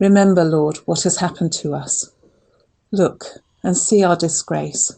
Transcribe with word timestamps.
Remember, 0.00 0.44
Lord, 0.44 0.76
what 0.86 1.02
has 1.02 1.16
happened 1.16 1.52
to 1.54 1.74
us. 1.74 2.12
Look 2.92 3.24
and 3.64 3.76
see 3.76 4.04
our 4.04 4.16
disgrace. 4.16 4.92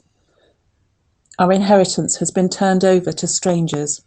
Our 1.38 1.52
inheritance 1.52 2.16
has 2.16 2.30
been 2.30 2.50
turned 2.50 2.84
over 2.84 3.10
to 3.12 3.26
strangers, 3.26 4.02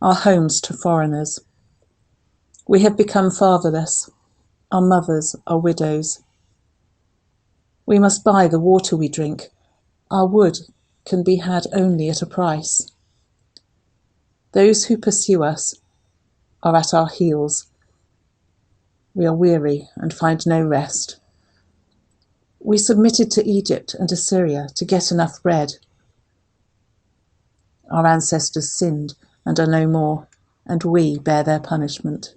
our 0.00 0.14
homes 0.14 0.60
to 0.62 0.74
foreigners. 0.74 1.40
We 2.68 2.82
have 2.82 2.96
become 2.96 3.32
fatherless, 3.32 4.08
our 4.70 4.80
mothers 4.80 5.34
are 5.46 5.58
widows. 5.58 6.22
We 7.84 7.98
must 7.98 8.22
buy 8.22 8.46
the 8.46 8.60
water 8.60 8.96
we 8.96 9.08
drink, 9.08 9.48
our 10.10 10.26
wood 10.26 10.58
can 11.04 11.24
be 11.24 11.36
had 11.36 11.66
only 11.72 12.08
at 12.08 12.22
a 12.22 12.26
price. 12.26 12.86
Those 14.52 14.84
who 14.84 14.98
pursue 14.98 15.42
us 15.42 15.74
are 16.62 16.76
at 16.76 16.94
our 16.94 17.08
heels. 17.08 17.66
We 19.16 19.24
are 19.24 19.34
weary 19.34 19.88
and 19.96 20.12
find 20.12 20.46
no 20.46 20.62
rest. 20.62 21.16
We 22.60 22.76
submitted 22.76 23.30
to 23.30 23.48
Egypt 23.48 23.94
and 23.94 24.12
Assyria 24.12 24.66
to 24.74 24.84
get 24.84 25.10
enough 25.10 25.42
bread. 25.42 25.72
Our 27.90 28.06
ancestors 28.06 28.70
sinned 28.70 29.14
and 29.46 29.58
are 29.58 29.66
no 29.66 29.86
more, 29.86 30.28
and 30.66 30.84
we 30.84 31.18
bear 31.18 31.42
their 31.42 31.60
punishment. 31.60 32.34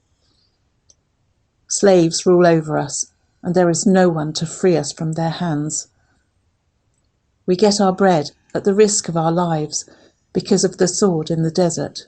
Slaves 1.67 2.25
rule 2.25 2.47
over 2.47 2.77
us, 2.77 3.11
and 3.43 3.53
there 3.53 3.69
is 3.69 3.85
no 3.85 4.07
one 4.07 4.31
to 4.31 4.45
free 4.45 4.77
us 4.77 4.93
from 4.93 5.11
their 5.11 5.31
hands. 5.31 5.89
We 7.45 7.57
get 7.57 7.81
our 7.81 7.93
bread 7.93 8.31
at 8.55 8.63
the 8.63 8.73
risk 8.73 9.09
of 9.09 9.17
our 9.17 9.33
lives 9.33 9.83
because 10.31 10.63
of 10.63 10.77
the 10.77 10.87
sword 10.87 11.29
in 11.29 11.43
the 11.43 11.51
desert. 11.51 12.07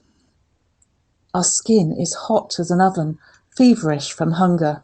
Our 1.34 1.44
skin 1.44 1.92
is 1.92 2.14
hot 2.14 2.58
as 2.58 2.72
an 2.72 2.80
oven, 2.80 3.20
feverish 3.56 4.12
from 4.12 4.34
hunger. 4.34 4.84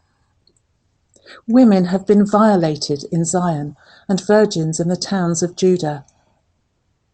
Women 1.46 1.86
have 1.86 2.06
been 2.06 2.26
violated 2.26 3.04
in 3.12 3.24
Zion, 3.24 3.76
and 4.08 4.24
virgins 4.26 4.80
in 4.80 4.88
the 4.88 4.96
towns 4.96 5.42
of 5.42 5.56
Judah. 5.56 6.04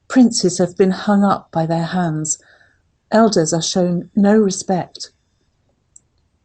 Princes 0.09 0.59
have 0.59 0.77
been 0.77 0.93
hung 0.93 1.25
up 1.25 1.51
by 1.51 1.67
their 1.67 1.85
hands. 1.85 2.39
Elders 3.11 3.53
are 3.53 3.63
shown 3.63 4.11
no 4.15 4.37
respect. 4.37 5.11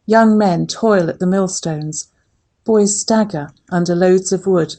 Young 0.06 0.36
men 0.36 0.66
toil 0.66 1.08
at 1.08 1.20
the 1.20 1.26
millstones. 1.26 2.08
Boys 2.64 3.00
stagger 3.00 3.50
under 3.70 3.94
loads 3.94 4.32
of 4.32 4.46
wood. 4.46 4.76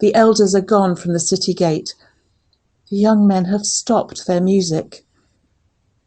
The 0.00 0.14
elders 0.14 0.54
are 0.54 0.60
gone 0.60 0.96
from 0.96 1.12
the 1.12 1.20
city 1.20 1.54
gate. 1.54 1.94
The 2.90 2.96
young 2.96 3.26
men 3.26 3.46
have 3.46 3.64
stopped 3.64 4.26
their 4.26 4.40
music. 4.40 5.06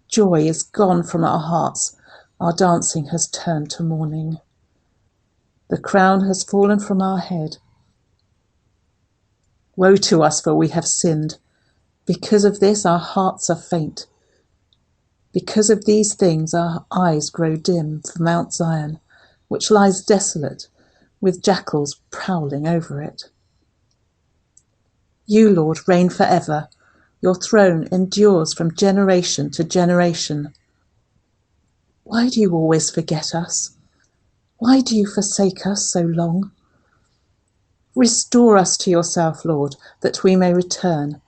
Joy 0.07 0.47
is 0.47 0.61
gone 0.61 1.01
from 1.01 1.23
our 1.23 1.39
hearts. 1.39 1.95
Our 2.39 2.53
dancing 2.53 3.07
has 3.07 3.27
turned 3.27 3.69
to 3.71 3.83
mourning. 3.83 4.39
The 5.69 5.77
crown 5.77 6.27
has 6.27 6.43
fallen 6.43 6.79
from 6.79 7.01
our 7.01 7.19
head. 7.19 7.57
Woe 9.75 9.95
to 9.95 10.21
us, 10.21 10.41
for 10.41 10.53
we 10.53 10.69
have 10.69 10.85
sinned. 10.85 11.37
Because 12.05 12.45
of 12.45 12.59
this, 12.59 12.85
our 12.85 12.99
hearts 12.99 13.49
are 13.49 13.55
faint. 13.55 14.07
Because 15.31 15.69
of 15.69 15.85
these 15.85 16.13
things, 16.13 16.53
our 16.53 16.85
eyes 16.91 17.29
grow 17.29 17.55
dim 17.55 18.01
for 18.01 18.21
Mount 18.21 18.53
Zion, 18.53 18.99
which 19.47 19.71
lies 19.71 20.03
desolate, 20.03 20.67
with 21.19 21.41
jackals 21.43 22.01
prowling 22.11 22.67
over 22.67 23.01
it. 23.01 23.23
You, 25.25 25.49
Lord, 25.49 25.87
reign 25.87 26.09
forever. 26.09 26.69
Your 27.21 27.35
throne 27.35 27.87
endures 27.91 28.53
from 28.53 28.75
generation 28.75 29.49
to 29.51 29.63
generation. 29.63 30.53
Why 32.05 32.29
do 32.29 32.39
you 32.39 32.53
always 32.53 32.91
forget 32.91 33.33
us? 33.33 33.75
Why 34.57 34.79
do 34.79 34.95
you 34.95 35.07
forsake 35.07 35.65
us 35.65 35.89
so 35.89 36.01
long? 36.01 36.51
Restore 37.95 38.57
us 38.57 38.77
to 38.77 38.91
yourself, 38.91 39.43
Lord, 39.43 39.75
that 40.01 40.23
we 40.23 40.35
may 40.35 40.53
return. 40.53 41.19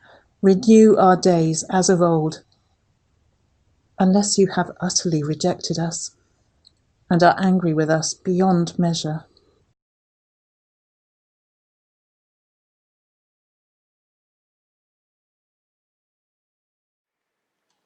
Renew 0.43 0.95
our 0.95 1.17
days 1.17 1.65
as 1.71 1.89
of 1.89 1.99
old. 1.99 2.43
Unless 3.97 4.37
you 4.37 4.49
have 4.55 4.69
utterly 4.79 5.23
rejected 5.23 5.79
us 5.79 6.11
and 7.09 7.23
are 7.23 7.35
angry 7.39 7.73
with 7.73 7.89
us 7.89 8.13
beyond 8.13 8.77
measure. 8.77 9.25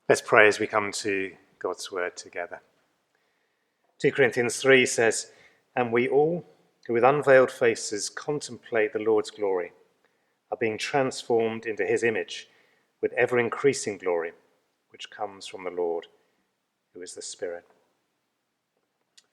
Let's 0.09 0.21
pray 0.21 0.49
as 0.49 0.59
we 0.59 0.67
come 0.67 0.91
to 0.91 1.31
God's 1.57 1.89
word 1.89 2.17
together. 2.17 2.61
2 4.01 4.11
Corinthians 4.11 4.57
3 4.57 4.83
says, 4.87 5.31
And 5.75 5.91
we 5.91 6.09
all, 6.09 6.43
who 6.87 6.93
with 6.93 7.03
unveiled 7.03 7.51
faces 7.51 8.09
contemplate 8.09 8.93
the 8.93 8.99
Lord's 8.99 9.29
glory, 9.29 9.73
are 10.49 10.57
being 10.57 10.79
transformed 10.79 11.67
into 11.67 11.85
his 11.85 12.03
image 12.03 12.47
with 12.99 13.13
ever 13.13 13.37
increasing 13.37 13.99
glory, 13.99 14.31
which 14.89 15.11
comes 15.11 15.45
from 15.45 15.65
the 15.65 15.69
Lord, 15.69 16.07
who 16.95 17.01
is 17.03 17.13
the 17.13 17.21
Spirit. 17.21 17.63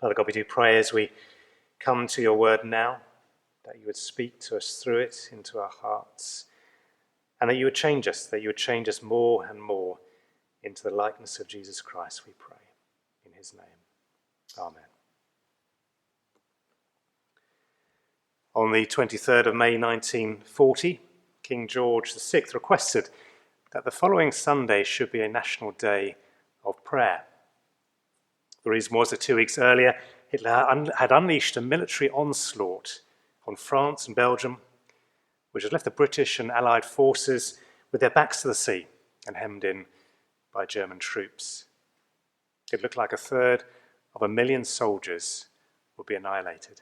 Father 0.03 0.13
God, 0.13 0.27
we 0.27 0.35
do 0.35 0.45
pray 0.45 0.77
as 0.77 0.93
we 0.93 1.09
come 1.81 2.07
to 2.09 2.21
your 2.21 2.37
word 2.37 2.63
now 2.63 2.99
that 3.65 3.79
you 3.81 3.87
would 3.87 3.97
speak 3.97 4.39
to 4.41 4.57
us 4.59 4.83
through 4.85 4.99
it 4.99 5.31
into 5.33 5.59
our 5.59 5.71
hearts, 5.81 6.45
and 7.41 7.49
that 7.49 7.57
you 7.57 7.65
would 7.65 7.75
change 7.75 8.07
us, 8.07 8.27
that 8.27 8.43
you 8.43 8.51
would 8.51 8.59
change 8.59 8.87
us 8.87 9.03
more 9.03 9.47
and 9.47 9.63
more 9.63 9.99
into 10.63 10.83
the 10.83 10.91
likeness 10.91 11.41
of 11.41 11.49
Jesus 11.49 11.81
Christ, 11.81 12.27
we 12.27 12.35
pray. 12.39 12.57
In 13.25 13.33
his 13.33 13.55
name. 13.55 13.78
Amen. 14.59 14.83
On 18.55 18.73
the 18.73 18.87
23rd 18.87 19.47
of 19.47 19.55
May 19.55 19.79
1940, 19.79 21.01
King 21.43 21.69
George 21.69 22.13
VI 22.15 22.45
requested 22.53 23.09
that 23.73 23.85
the 23.85 23.91
following 23.91 24.33
Sunday 24.33 24.83
should 24.83 25.13
be 25.13 25.21
a 25.21 25.29
national 25.29 25.73
day 25.73 26.17
of 26.65 26.83
prayer. 26.85 27.25
The 28.65 28.71
reason 28.71 28.97
was 28.97 29.11
that 29.11 29.21
two 29.21 29.37
weeks 29.37 29.59
earlier, 29.59 29.95
Hitler 30.29 30.91
had 30.97 31.13
unleashed 31.13 31.57
a 31.57 31.61
military 31.61 32.11
onslaught 32.11 33.01
on 33.47 33.57
France 33.57 34.07
and 34.07 34.17
Belgium, 34.17 34.59
which 35.53 35.65
had 35.65 35.73
left 35.73 35.85
the 35.85 35.91
British 35.91 36.41
and 36.41 36.51
Allied 36.51 36.85
forces 36.85 37.59
with 37.93 38.01
their 38.01 38.11
backs 38.11 38.43
to 38.43 38.49
the 38.49 38.55
sea 38.55 38.87
and 39.27 39.37
hemmed 39.37 39.65
in 39.65 39.87
by 40.53 40.67
German 40.67 40.99
troops. 40.99 41.67
It 42.73 42.83
looked 42.83 42.97
like 42.97 43.13
a 43.13 43.17
third 43.17 43.65
of 44.15 44.23
a 44.23 44.29
million 44.29 44.65
soldiers 44.65 45.47
would 45.97 46.07
be 46.07 46.15
annihilated. 46.15 46.81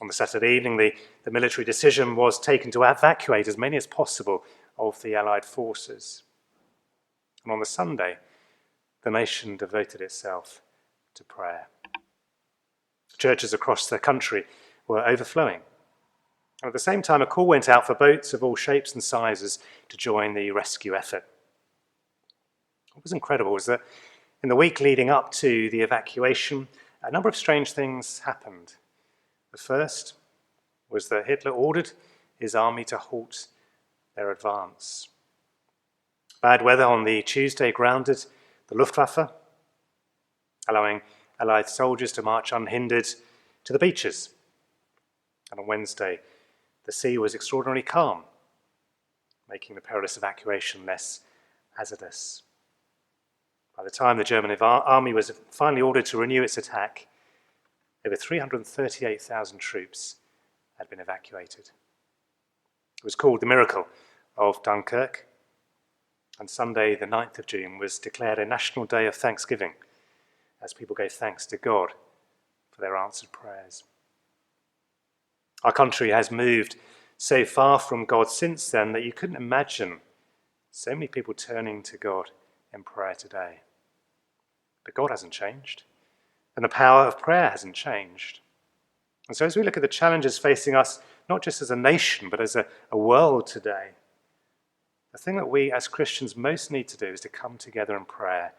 On 0.00 0.06
the 0.06 0.12
Saturday 0.12 0.56
evening, 0.56 0.76
the, 0.76 0.92
the 1.24 1.30
military 1.30 1.64
decision 1.64 2.14
was 2.14 2.38
taken 2.38 2.70
to 2.70 2.84
evacuate 2.84 3.48
as 3.48 3.58
many 3.58 3.76
as 3.76 3.86
possible 3.86 4.44
of 4.78 5.00
the 5.02 5.14
Allied 5.14 5.44
forces. 5.44 6.22
And 7.44 7.52
on 7.52 7.58
the 7.58 7.66
Sunday, 7.66 8.18
the 9.02 9.10
nation 9.10 9.56
devoted 9.56 10.00
itself 10.00 10.62
to 11.14 11.24
prayer. 11.24 11.68
Churches 13.16 13.52
across 13.52 13.88
the 13.88 13.98
country 13.98 14.44
were 14.86 15.06
overflowing. 15.06 15.60
And 16.62 16.68
at 16.68 16.72
the 16.72 16.78
same 16.78 17.02
time, 17.02 17.22
a 17.22 17.26
call 17.26 17.46
went 17.46 17.68
out 17.68 17.86
for 17.86 17.94
boats 17.94 18.32
of 18.32 18.44
all 18.44 18.54
shapes 18.54 18.92
and 18.92 19.02
sizes 19.02 19.58
to 19.88 19.96
join 19.96 20.34
the 20.34 20.50
rescue 20.52 20.94
effort. 20.94 21.24
What 22.94 23.02
was 23.02 23.12
incredible 23.12 23.52
was 23.52 23.66
that 23.66 23.80
in 24.42 24.48
the 24.48 24.56
week 24.56 24.80
leading 24.80 25.10
up 25.10 25.32
to 25.32 25.68
the 25.70 25.80
evacuation, 25.80 26.68
a 27.02 27.10
number 27.10 27.28
of 27.28 27.36
strange 27.36 27.72
things 27.72 28.20
happened. 28.20 28.74
The 29.52 29.58
first 29.58 30.14
was 30.88 31.08
that 31.08 31.26
Hitler 31.26 31.50
ordered 31.50 31.90
his 32.38 32.54
army 32.54 32.84
to 32.84 32.98
halt 32.98 33.48
their 34.14 34.30
advance. 34.30 35.08
Bad 36.40 36.62
weather 36.62 36.84
on 36.84 37.04
the 37.04 37.22
Tuesday 37.22 37.72
grounded 37.72 38.24
the 38.68 38.76
Luftwaffe, 38.76 39.30
allowing 40.68 41.02
Allied 41.40 41.68
soldiers 41.68 42.12
to 42.12 42.22
march 42.22 42.52
unhindered 42.52 43.08
to 43.64 43.72
the 43.72 43.78
beaches. 43.78 44.30
And 45.50 45.60
on 45.60 45.66
Wednesday, 45.66 46.20
the 46.84 46.92
sea 46.92 47.16
was 47.18 47.34
extraordinarily 47.34 47.82
calm, 47.82 48.24
making 49.48 49.76
the 49.76 49.80
perilous 49.80 50.16
evacuation 50.16 50.84
less 50.84 51.20
hazardous. 51.76 52.42
By 53.78 53.84
the 53.84 53.90
time 53.90 54.18
the 54.18 54.24
German 54.24 54.50
army 54.60 55.12
was 55.12 55.30
finally 55.52 55.82
ordered 55.82 56.06
to 56.06 56.18
renew 56.18 56.42
its 56.42 56.58
attack, 56.58 57.06
over 58.04 58.16
338,000 58.16 59.58
troops 59.58 60.16
had 60.78 60.90
been 60.90 60.98
evacuated. 60.98 61.70
It 62.98 63.04
was 63.04 63.14
called 63.14 63.40
the 63.40 63.46
Miracle 63.46 63.86
of 64.36 64.60
Dunkirk, 64.64 65.28
and 66.40 66.50
Sunday, 66.50 66.96
the 66.96 67.06
9th 67.06 67.38
of 67.38 67.46
June, 67.46 67.78
was 67.78 68.00
declared 68.00 68.40
a 68.40 68.44
national 68.44 68.84
day 68.84 69.06
of 69.06 69.14
thanksgiving 69.14 69.74
as 70.60 70.74
people 70.74 70.96
gave 70.96 71.12
thanks 71.12 71.46
to 71.46 71.56
God 71.56 71.92
for 72.72 72.80
their 72.80 72.96
answered 72.96 73.30
prayers. 73.30 73.84
Our 75.62 75.72
country 75.72 76.10
has 76.10 76.32
moved 76.32 76.74
so 77.16 77.44
far 77.44 77.78
from 77.78 78.06
God 78.06 78.28
since 78.28 78.68
then 78.70 78.90
that 78.92 79.04
you 79.04 79.12
couldn't 79.12 79.36
imagine 79.36 80.00
so 80.72 80.94
many 80.94 81.06
people 81.06 81.34
turning 81.34 81.84
to 81.84 81.96
God 81.96 82.32
in 82.72 82.82
prayer 82.82 83.14
today. 83.14 83.60
But 84.88 84.94
God 84.94 85.10
hasn't 85.10 85.34
changed. 85.34 85.82
And 86.56 86.64
the 86.64 86.70
power 86.70 87.06
of 87.06 87.18
prayer 87.18 87.50
hasn't 87.50 87.74
changed. 87.74 88.40
And 89.28 89.36
so, 89.36 89.44
as 89.44 89.54
we 89.54 89.62
look 89.62 89.76
at 89.76 89.82
the 89.82 89.86
challenges 89.86 90.38
facing 90.38 90.74
us, 90.74 91.00
not 91.28 91.42
just 91.42 91.60
as 91.60 91.70
a 91.70 91.76
nation, 91.76 92.30
but 92.30 92.40
as 92.40 92.56
a, 92.56 92.64
a 92.90 92.96
world 92.96 93.46
today, 93.46 93.90
the 95.12 95.18
thing 95.18 95.36
that 95.36 95.50
we 95.50 95.70
as 95.70 95.88
Christians 95.88 96.38
most 96.38 96.70
need 96.70 96.88
to 96.88 96.96
do 96.96 97.08
is 97.08 97.20
to 97.20 97.28
come 97.28 97.58
together 97.58 97.98
in 97.98 98.06
prayer 98.06 98.54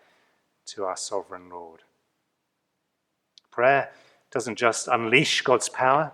to 0.68 0.84
our 0.86 0.96
sovereign 0.96 1.50
Lord. 1.50 1.82
Prayer 3.50 3.90
doesn't 4.30 4.60
just 4.60 4.88
unleash 4.88 5.42
God's 5.42 5.68
power, 5.68 6.12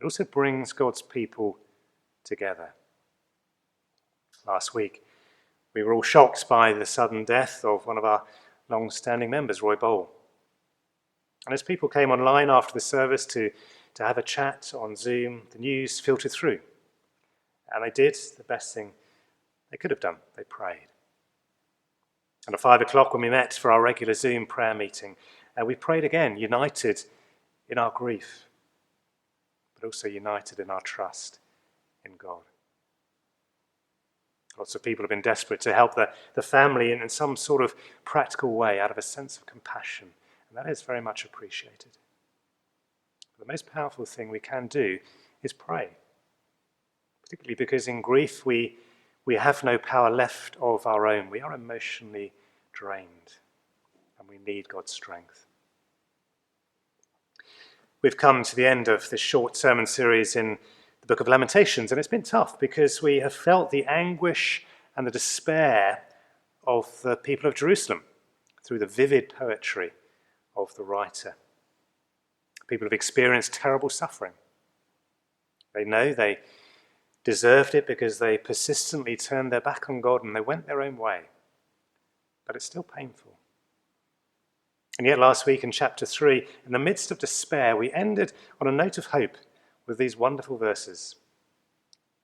it 0.00 0.02
also 0.02 0.24
brings 0.24 0.72
God's 0.72 1.02
people 1.02 1.56
together. 2.24 2.74
Last 4.44 4.74
week, 4.74 5.04
we 5.72 5.84
were 5.84 5.92
all 5.92 6.02
shocked 6.02 6.48
by 6.48 6.72
the 6.72 6.84
sudden 6.84 7.24
death 7.24 7.64
of 7.64 7.86
one 7.86 7.96
of 7.96 8.04
our 8.04 8.24
long 8.68 8.90
standing 8.90 9.30
members, 9.30 9.62
Roy 9.62 9.76
Bole. 9.76 10.10
And 11.46 11.54
as 11.54 11.62
people 11.62 11.88
came 11.88 12.10
online 12.10 12.50
after 12.50 12.74
the 12.74 12.80
service 12.80 13.24
to, 13.26 13.50
to 13.94 14.04
have 14.04 14.18
a 14.18 14.22
chat 14.22 14.72
on 14.76 14.96
Zoom, 14.96 15.42
the 15.50 15.58
news 15.58 16.00
filtered 16.00 16.32
through. 16.32 16.60
And 17.72 17.84
they 17.84 17.90
did 17.90 18.16
the 18.36 18.44
best 18.44 18.74
thing 18.74 18.92
they 19.70 19.76
could 19.76 19.90
have 19.90 20.00
done 20.00 20.16
they 20.36 20.44
prayed. 20.44 20.88
And 22.46 22.54
at 22.54 22.60
five 22.60 22.80
o'clock, 22.80 23.12
when 23.12 23.22
we 23.22 23.30
met 23.30 23.52
for 23.52 23.70
our 23.70 23.82
regular 23.82 24.14
Zoom 24.14 24.46
prayer 24.46 24.74
meeting, 24.74 25.16
uh, 25.60 25.64
we 25.64 25.74
prayed 25.74 26.04
again, 26.04 26.36
united 26.36 27.04
in 27.68 27.78
our 27.78 27.92
grief, 27.94 28.46
but 29.74 29.86
also 29.86 30.08
united 30.08 30.58
in 30.58 30.70
our 30.70 30.80
trust 30.80 31.40
in 32.04 32.12
God. 32.16 32.42
Lots 34.58 34.74
of 34.74 34.82
people 34.82 35.04
have 35.04 35.10
been 35.10 35.22
desperate 35.22 35.60
to 35.62 35.72
help 35.72 35.94
the, 35.94 36.10
the 36.34 36.42
family 36.42 36.92
in, 36.92 37.00
in 37.00 37.08
some 37.08 37.36
sort 37.36 37.62
of 37.62 37.74
practical 38.04 38.54
way 38.54 38.80
out 38.80 38.90
of 38.90 38.98
a 38.98 39.02
sense 39.02 39.36
of 39.36 39.46
compassion 39.46 40.08
and 40.48 40.56
that 40.56 40.70
is 40.70 40.82
very 40.82 41.00
much 41.00 41.24
appreciated. 41.24 41.98
The 43.38 43.46
most 43.46 43.70
powerful 43.70 44.04
thing 44.04 44.28
we 44.28 44.40
can 44.40 44.66
do 44.66 44.98
is 45.42 45.52
pray, 45.52 45.90
particularly 47.22 47.54
because 47.54 47.86
in 47.86 48.00
grief 48.00 48.44
we, 48.44 48.76
we 49.24 49.36
have 49.36 49.62
no 49.62 49.78
power 49.78 50.10
left 50.10 50.56
of 50.60 50.86
our 50.86 51.06
own. 51.06 51.30
We 51.30 51.40
are 51.40 51.54
emotionally 51.54 52.32
drained 52.72 53.34
and 54.18 54.28
we 54.28 54.38
need 54.38 54.68
God's 54.68 54.92
strength. 54.92 55.46
We've 58.02 58.16
come 58.16 58.42
to 58.44 58.56
the 58.56 58.66
end 58.66 58.88
of 58.88 59.10
this 59.10 59.20
short 59.20 59.56
sermon 59.56 59.86
series 59.86 60.34
in 60.34 60.58
book 61.08 61.20
of 61.20 61.26
Lamentations, 61.26 61.90
and 61.90 61.98
it's 61.98 62.06
been 62.06 62.22
tough 62.22 62.60
because 62.60 63.02
we 63.02 63.16
have 63.16 63.32
felt 63.32 63.70
the 63.70 63.86
anguish 63.86 64.66
and 64.94 65.06
the 65.06 65.10
despair 65.10 66.02
of 66.66 67.00
the 67.02 67.16
people 67.16 67.48
of 67.48 67.54
Jerusalem 67.54 68.02
through 68.62 68.78
the 68.78 68.86
vivid 68.86 69.32
poetry 69.34 69.92
of 70.54 70.74
the 70.74 70.84
writer. 70.84 71.36
People 72.68 72.84
have 72.84 72.92
experienced 72.92 73.54
terrible 73.54 73.88
suffering. 73.88 74.32
They 75.74 75.84
know 75.84 76.12
they 76.12 76.40
deserved 77.24 77.74
it 77.74 77.86
because 77.86 78.18
they 78.18 78.36
persistently 78.36 79.16
turned 79.16 79.50
their 79.50 79.62
back 79.62 79.88
on 79.88 80.02
God 80.02 80.22
and 80.22 80.36
they 80.36 80.40
went 80.42 80.66
their 80.66 80.82
own 80.82 80.98
way. 80.98 81.22
But 82.46 82.54
it's 82.54 82.66
still 82.66 82.82
painful. 82.82 83.32
And 84.98 85.06
yet, 85.06 85.18
last 85.18 85.46
week 85.46 85.64
in 85.64 85.72
chapter 85.72 86.04
3, 86.04 86.46
in 86.66 86.72
the 86.72 86.78
midst 86.78 87.10
of 87.10 87.18
despair, 87.18 87.76
we 87.76 87.92
ended 87.92 88.32
on 88.60 88.66
a 88.66 88.72
note 88.72 88.98
of 88.98 89.06
hope 89.06 89.36
with 89.88 89.98
these 89.98 90.16
wonderful 90.16 90.58
verses. 90.58 91.16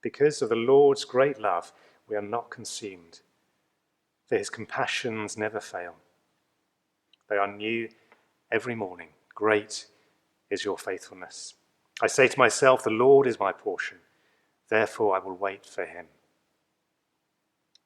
Because 0.03 0.43
of 0.43 0.51
the 0.51 0.55
Lord's 0.55 1.05
great 1.05 1.41
love, 1.41 1.73
we 2.07 2.15
are 2.15 2.23
not 2.23 2.51
consumed, 2.51 3.21
for 4.29 4.37
his 4.37 4.51
compassions 4.51 5.39
never 5.39 5.59
fail. 5.59 5.95
They 7.29 7.37
are 7.37 7.51
new 7.51 7.89
every 8.53 8.75
morning. 8.75 9.09
Great 9.35 9.87
is 10.51 10.65
your 10.65 10.77
faithfulness. 10.77 11.55
I 12.03 12.07
say 12.07 12.29
to 12.29 12.39
myself, 12.39 12.85
The 12.85 12.91
Lord 12.91 13.27
is 13.27 13.41
my 13.41 13.51
portion, 13.51 13.99
therefore 14.69 15.17
I 15.17 15.25
will 15.25 15.35
wait 15.35 15.65
for 15.65 15.87
him. 15.87 16.07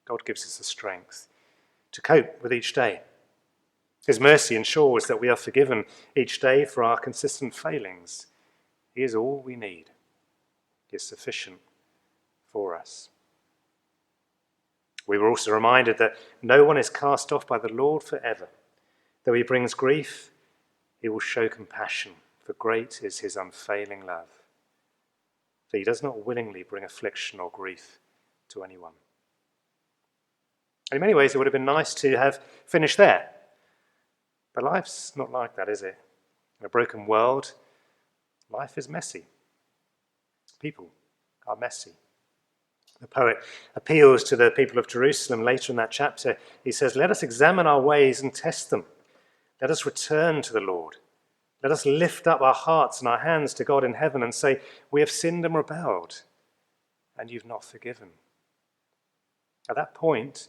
God 0.04 0.24
gives 0.24 0.44
us 0.44 0.58
the 0.58 0.64
strength 0.64 1.28
to 1.92 2.02
cope 2.02 2.42
with 2.42 2.52
each 2.52 2.72
day. 2.72 3.02
His 4.06 4.18
mercy 4.18 4.56
ensures 4.56 5.06
that 5.06 5.20
we 5.20 5.28
are 5.28 5.36
forgiven 5.36 5.84
each 6.16 6.40
day 6.40 6.64
for 6.64 6.82
our 6.82 6.98
consistent 6.98 7.54
failings. 7.54 8.26
Is 8.98 9.14
all 9.14 9.40
we 9.46 9.54
need, 9.54 9.90
is 10.90 11.04
sufficient 11.04 11.60
for 12.52 12.74
us. 12.74 13.10
We 15.06 15.18
were 15.18 15.28
also 15.28 15.52
reminded 15.52 15.98
that 15.98 16.16
no 16.42 16.64
one 16.64 16.76
is 16.76 16.90
cast 16.90 17.30
off 17.30 17.46
by 17.46 17.58
the 17.58 17.72
Lord 17.72 18.02
forever. 18.02 18.48
Though 19.22 19.34
he 19.34 19.44
brings 19.44 19.72
grief, 19.72 20.32
he 21.00 21.08
will 21.08 21.20
show 21.20 21.48
compassion, 21.48 22.10
for 22.44 22.54
great 22.54 23.00
is 23.04 23.20
his 23.20 23.36
unfailing 23.36 24.04
love. 24.04 24.42
For 25.70 25.76
he 25.76 25.84
does 25.84 26.02
not 26.02 26.26
willingly 26.26 26.64
bring 26.64 26.82
affliction 26.82 27.38
or 27.38 27.52
grief 27.52 28.00
to 28.48 28.64
anyone. 28.64 28.94
In 30.90 30.98
many 30.98 31.14
ways, 31.14 31.36
it 31.36 31.38
would 31.38 31.46
have 31.46 31.52
been 31.52 31.64
nice 31.64 31.94
to 31.94 32.18
have 32.18 32.40
finished 32.66 32.96
there. 32.96 33.30
But 34.56 34.64
life's 34.64 35.12
not 35.14 35.30
like 35.30 35.54
that, 35.54 35.68
is 35.68 35.84
it? 35.84 35.94
In 36.58 36.66
a 36.66 36.68
broken 36.68 37.06
world, 37.06 37.52
life 38.50 38.78
is 38.78 38.88
messy. 38.88 39.26
People 40.60 40.88
are 41.46 41.56
messy. 41.56 41.92
The 43.00 43.06
poet 43.06 43.38
appeals 43.76 44.24
to 44.24 44.36
the 44.36 44.50
people 44.50 44.78
of 44.78 44.88
Jerusalem 44.88 45.42
later 45.42 45.72
in 45.72 45.76
that 45.76 45.92
chapter. 45.92 46.36
He 46.64 46.72
says, 46.72 46.96
Let 46.96 47.10
us 47.10 47.22
examine 47.22 47.66
our 47.66 47.80
ways 47.80 48.20
and 48.20 48.34
test 48.34 48.70
them. 48.70 48.84
Let 49.60 49.70
us 49.70 49.86
return 49.86 50.42
to 50.42 50.52
the 50.52 50.60
Lord. 50.60 50.96
Let 51.62 51.72
us 51.72 51.86
lift 51.86 52.26
up 52.26 52.40
our 52.40 52.54
hearts 52.54 53.00
and 53.00 53.08
our 53.08 53.18
hands 53.18 53.54
to 53.54 53.64
God 53.64 53.84
in 53.84 53.94
heaven 53.94 54.22
and 54.22 54.34
say, 54.34 54.60
We 54.90 55.00
have 55.00 55.10
sinned 55.10 55.44
and 55.44 55.54
rebelled, 55.54 56.22
and 57.16 57.30
you've 57.30 57.46
not 57.46 57.64
forgiven. 57.64 58.08
At 59.68 59.76
that 59.76 59.94
point, 59.94 60.48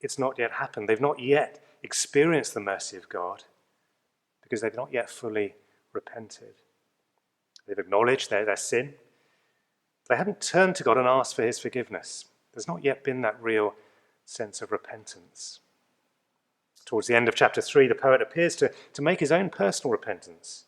it's 0.00 0.18
not 0.18 0.38
yet 0.38 0.52
happened. 0.52 0.88
They've 0.88 1.00
not 1.00 1.18
yet 1.18 1.64
experienced 1.82 2.52
the 2.52 2.60
mercy 2.60 2.96
of 2.96 3.08
God 3.08 3.44
because 4.42 4.60
they've 4.60 4.74
not 4.74 4.92
yet 4.92 5.08
fully 5.08 5.54
repented. 5.92 6.54
They've 7.66 7.78
acknowledged 7.78 8.30
their, 8.30 8.44
their 8.44 8.56
sin. 8.56 8.94
They 10.08 10.16
haven't 10.16 10.40
turned 10.40 10.76
to 10.76 10.84
God 10.84 10.98
and 10.98 11.06
asked 11.06 11.34
for 11.34 11.42
his 11.42 11.58
forgiveness. 11.58 12.26
There's 12.52 12.68
not 12.68 12.84
yet 12.84 13.02
been 13.02 13.22
that 13.22 13.42
real 13.42 13.74
sense 14.24 14.62
of 14.62 14.70
repentance. 14.70 15.60
Towards 16.84 17.06
the 17.06 17.16
end 17.16 17.28
of 17.28 17.34
chapter 17.34 17.60
3, 17.60 17.88
the 17.88 17.94
poet 17.94 18.20
appears 18.20 18.56
to, 18.56 18.70
to 18.92 19.02
make 19.02 19.20
his 19.20 19.32
own 19.32 19.48
personal 19.48 19.92
repentance. 19.92 20.64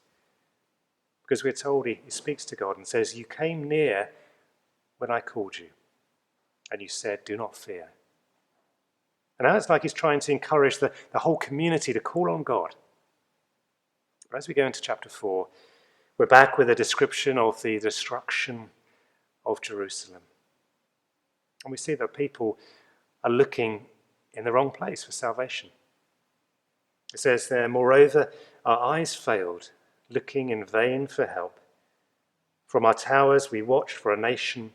Because 1.22 1.44
we're 1.44 1.52
told 1.52 1.86
he, 1.86 2.00
he 2.04 2.10
speaks 2.10 2.44
to 2.46 2.56
God 2.56 2.76
and 2.76 2.86
says, 2.86 3.18
You 3.18 3.24
came 3.24 3.68
near 3.68 4.10
when 4.98 5.10
I 5.10 5.20
called 5.20 5.58
you, 5.58 5.68
and 6.70 6.80
you 6.80 6.88
said, 6.88 7.24
Do 7.24 7.36
not 7.36 7.56
fear. 7.56 7.90
And 9.38 9.46
now 9.46 9.56
it's 9.56 9.68
like 9.68 9.82
he's 9.82 9.92
trying 9.92 10.20
to 10.20 10.32
encourage 10.32 10.78
the, 10.78 10.92
the 11.12 11.18
whole 11.18 11.36
community 11.36 11.92
to 11.92 12.00
call 12.00 12.30
on 12.30 12.42
God. 12.42 12.74
But 14.30 14.38
as 14.38 14.48
we 14.48 14.54
go 14.54 14.66
into 14.66 14.80
chapter 14.80 15.10
4, 15.10 15.46
we're 16.18 16.26
back 16.26 16.56
with 16.56 16.70
a 16.70 16.74
description 16.74 17.36
of 17.36 17.60
the 17.62 17.78
destruction 17.78 18.70
of 19.44 19.60
Jerusalem. 19.60 20.22
And 21.64 21.70
we 21.70 21.76
see 21.76 21.94
that 21.94 22.14
people 22.14 22.58
are 23.22 23.30
looking 23.30 23.86
in 24.32 24.44
the 24.44 24.52
wrong 24.52 24.70
place 24.70 25.04
for 25.04 25.12
salvation. 25.12 25.70
It 27.12 27.20
says 27.20 27.48
there, 27.48 27.68
Moreover, 27.68 28.32
our 28.64 28.94
eyes 28.94 29.14
failed, 29.14 29.70
looking 30.08 30.50
in 30.50 30.64
vain 30.64 31.06
for 31.06 31.26
help. 31.26 31.60
From 32.66 32.84
our 32.84 32.94
towers 32.94 33.50
we 33.50 33.62
watched 33.62 33.96
for 33.96 34.12
a 34.12 34.16
nation 34.16 34.72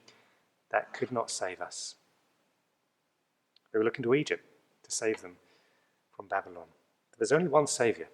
that 0.71 0.93
could 0.93 1.11
not 1.11 1.31
save 1.31 1.59
us. 1.59 1.95
They 3.71 3.79
were 3.79 3.85
looking 3.85 4.03
to 4.03 4.13
Egypt 4.13 4.45
to 4.83 4.91
save 4.91 5.21
them 5.21 5.37
from 6.15 6.27
Babylon. 6.27 6.67
But 7.09 7.19
there's 7.19 7.31
only 7.31 7.47
one 7.47 7.67
Saviour. 7.67 8.07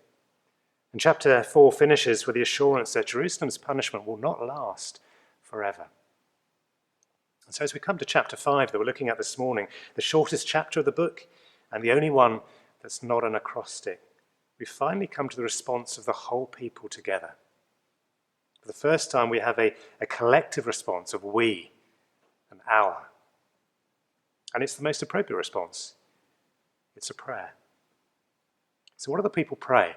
And 0.98 1.02
chapter 1.04 1.44
4 1.44 1.72
finishes 1.74 2.26
with 2.26 2.34
the 2.34 2.42
assurance 2.42 2.94
that 2.94 3.06
Jerusalem's 3.06 3.60
punishment 3.60 4.08
will 4.08 4.18
not 4.18 4.44
last 4.44 5.00
forever. 5.44 5.90
And 7.46 7.54
so, 7.54 7.64
as 7.64 7.76
we 7.76 7.80
come 7.80 8.00
to 8.00 8.04
chapter 8.04 8.36
5 8.36 8.72
that 8.72 8.80
we're 8.80 8.84
looking 8.84 9.08
at 9.08 9.20
this 9.20 9.38
morning, 9.38 9.68
the 9.94 10.02
shortest 10.02 10.48
chapter 10.48 10.80
of 10.80 10.88
the 10.88 10.92
book, 10.92 11.28
and 11.72 11.84
the 11.84 11.92
only 11.92 12.10
one 12.10 12.42
that's 12.82 13.04
not 13.04 13.24
an 13.24 13.36
acrostic, 13.36 14.02
we 14.58 14.66
finally 14.66 15.06
come 15.06 15.30
to 15.30 15.38
the 15.38 15.44
response 15.44 16.00
of 16.00 16.06
the 16.06 16.14
whole 16.14 16.48
people 16.48 16.90
together. 16.90 17.36
For 18.60 18.68
the 18.68 18.74
first 18.74 19.12
time, 19.12 19.30
we 19.30 19.38
have 19.38 19.60
a, 19.60 19.76
a 20.02 20.08
collective 20.08 20.66
response 20.66 21.14
of 21.14 21.24
we 21.24 21.74
and 22.50 22.60
our. 22.68 23.10
And 24.56 24.64
it's 24.64 24.74
the 24.74 24.84
most 24.84 25.04
appropriate 25.04 25.38
response 25.38 25.94
it's 26.96 27.12
a 27.12 27.14
prayer. 27.14 27.54
So, 28.96 29.12
what 29.12 29.20
do 29.20 29.22
the 29.22 29.30
people 29.30 29.58
pray? 29.58 29.96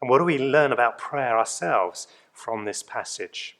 And 0.00 0.08
what 0.08 0.18
do 0.18 0.24
we 0.24 0.38
learn 0.38 0.72
about 0.72 0.98
prayer 0.98 1.38
ourselves 1.38 2.08
from 2.32 2.64
this 2.64 2.82
passage? 2.82 3.58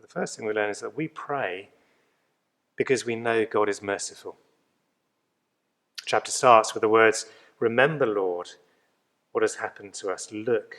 The 0.00 0.08
first 0.08 0.36
thing 0.36 0.46
we 0.46 0.52
learn 0.52 0.70
is 0.70 0.80
that 0.80 0.96
we 0.96 1.08
pray 1.08 1.70
because 2.76 3.04
we 3.04 3.16
know 3.16 3.44
God 3.44 3.68
is 3.68 3.82
merciful. 3.82 4.38
The 5.98 6.04
chapter 6.06 6.30
starts 6.30 6.74
with 6.74 6.80
the 6.80 6.88
words, 6.88 7.26
Remember, 7.58 8.06
Lord, 8.06 8.48
what 9.32 9.42
has 9.42 9.56
happened 9.56 9.92
to 9.94 10.10
us. 10.10 10.32
Look 10.32 10.74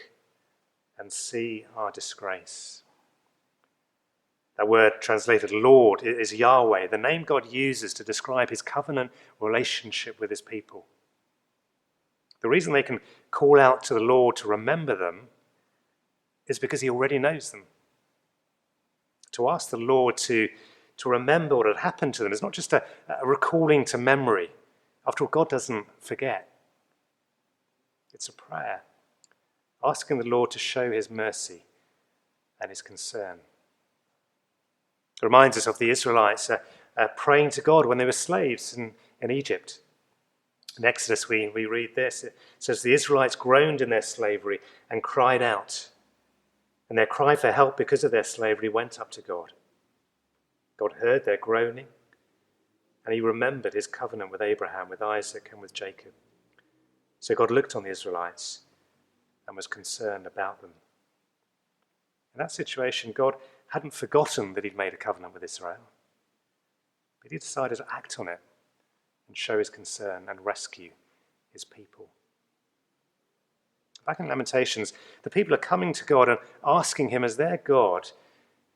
and 0.97 1.11
see 1.11 1.65
our 1.75 1.91
disgrace. 1.91 2.83
That 4.57 4.67
word 4.67 4.93
translated 4.99 5.51
Lord 5.51 6.03
is 6.03 6.33
Yahweh, 6.33 6.87
the 6.87 6.97
name 6.97 7.23
God 7.23 7.51
uses 7.51 7.93
to 7.95 8.03
describe 8.03 8.49
his 8.49 8.61
covenant 8.61 9.11
relationship 9.39 10.19
with 10.19 10.29
his 10.29 10.41
people. 10.41 10.85
The 12.41 12.49
reason 12.49 12.73
they 12.73 12.83
can 12.83 12.99
call 13.29 13.59
out 13.59 13.83
to 13.85 13.93
the 13.93 13.99
Lord 13.99 14.35
to 14.37 14.47
remember 14.47 14.95
them 14.95 15.27
is 16.47 16.59
because 16.59 16.81
he 16.81 16.89
already 16.89 17.19
knows 17.19 17.51
them. 17.51 17.63
To 19.33 19.49
ask 19.49 19.69
the 19.69 19.77
Lord 19.77 20.17
to, 20.17 20.49
to 20.97 21.09
remember 21.09 21.55
what 21.55 21.67
had 21.67 21.77
happened 21.77 22.13
to 22.15 22.23
them 22.23 22.33
is 22.33 22.41
not 22.41 22.51
just 22.51 22.73
a, 22.73 22.83
a 23.07 23.25
recalling 23.25 23.85
to 23.85 23.97
memory. 23.97 24.51
After 25.07 25.23
all, 25.23 25.29
God 25.29 25.49
doesn't 25.49 25.85
forget. 25.99 26.49
It's 28.13 28.27
a 28.27 28.33
prayer, 28.33 28.81
asking 29.83 30.19
the 30.19 30.27
Lord 30.27 30.51
to 30.51 30.59
show 30.59 30.91
his 30.91 31.09
mercy 31.09 31.63
and 32.59 32.69
his 32.69 32.81
concern. 32.81 33.39
It 35.21 35.25
reminds 35.25 35.57
us 35.57 35.67
of 35.67 35.79
the 35.79 35.89
Israelites 35.89 36.49
uh, 36.49 36.57
uh, 36.97 37.07
praying 37.15 37.51
to 37.51 37.61
God 37.61 37.85
when 37.85 37.97
they 37.97 38.05
were 38.05 38.11
slaves 38.11 38.73
in, 38.73 38.93
in 39.21 39.31
Egypt. 39.31 39.79
In 40.77 40.85
Exodus, 40.85 41.27
we, 41.27 41.49
we 41.49 41.65
read 41.65 41.95
this. 41.95 42.23
It 42.23 42.37
says, 42.59 42.81
The 42.81 42.93
Israelites 42.93 43.35
groaned 43.35 43.81
in 43.81 43.89
their 43.89 44.01
slavery 44.01 44.59
and 44.89 45.03
cried 45.03 45.41
out. 45.41 45.89
And 46.89 46.97
their 46.97 47.05
cry 47.05 47.35
for 47.35 47.51
help 47.51 47.77
because 47.77 48.03
of 48.03 48.11
their 48.11 48.23
slavery 48.23 48.69
went 48.69 48.99
up 48.99 49.11
to 49.11 49.21
God. 49.21 49.53
God 50.77 50.93
heard 50.93 51.25
their 51.25 51.37
groaning, 51.37 51.87
and 53.05 53.13
he 53.13 53.21
remembered 53.21 53.73
his 53.73 53.87
covenant 53.87 54.31
with 54.31 54.41
Abraham, 54.41 54.89
with 54.89 55.01
Isaac, 55.01 55.49
and 55.51 55.61
with 55.61 55.73
Jacob. 55.73 56.11
So 57.19 57.35
God 57.35 57.51
looked 57.51 57.75
on 57.75 57.83
the 57.83 57.89
Israelites 57.89 58.61
and 59.47 59.55
was 59.55 59.67
concerned 59.67 60.25
about 60.25 60.61
them. 60.61 60.71
In 62.33 62.39
that 62.39 62.51
situation, 62.51 63.11
God 63.11 63.35
hadn't 63.67 63.93
forgotten 63.93 64.53
that 64.53 64.63
he'd 64.63 64.77
made 64.77 64.93
a 64.93 64.97
covenant 64.97 65.33
with 65.33 65.43
Israel, 65.43 65.89
but 67.21 67.31
he 67.31 67.37
decided 67.37 67.77
to 67.77 67.85
act 67.93 68.19
on 68.19 68.27
it 68.27 68.39
and 69.31 69.37
show 69.37 69.59
his 69.59 69.69
concern 69.69 70.23
and 70.27 70.45
rescue 70.45 70.91
his 71.53 71.63
people. 71.63 72.09
Back 74.05 74.19
in 74.19 74.27
Lamentations, 74.27 74.91
the 75.23 75.29
people 75.29 75.53
are 75.53 75.57
coming 75.57 75.93
to 75.93 76.03
God 76.03 76.27
and 76.27 76.37
asking 76.65 77.09
him 77.09 77.23
as 77.23 77.37
their 77.37 77.55
God 77.63 78.11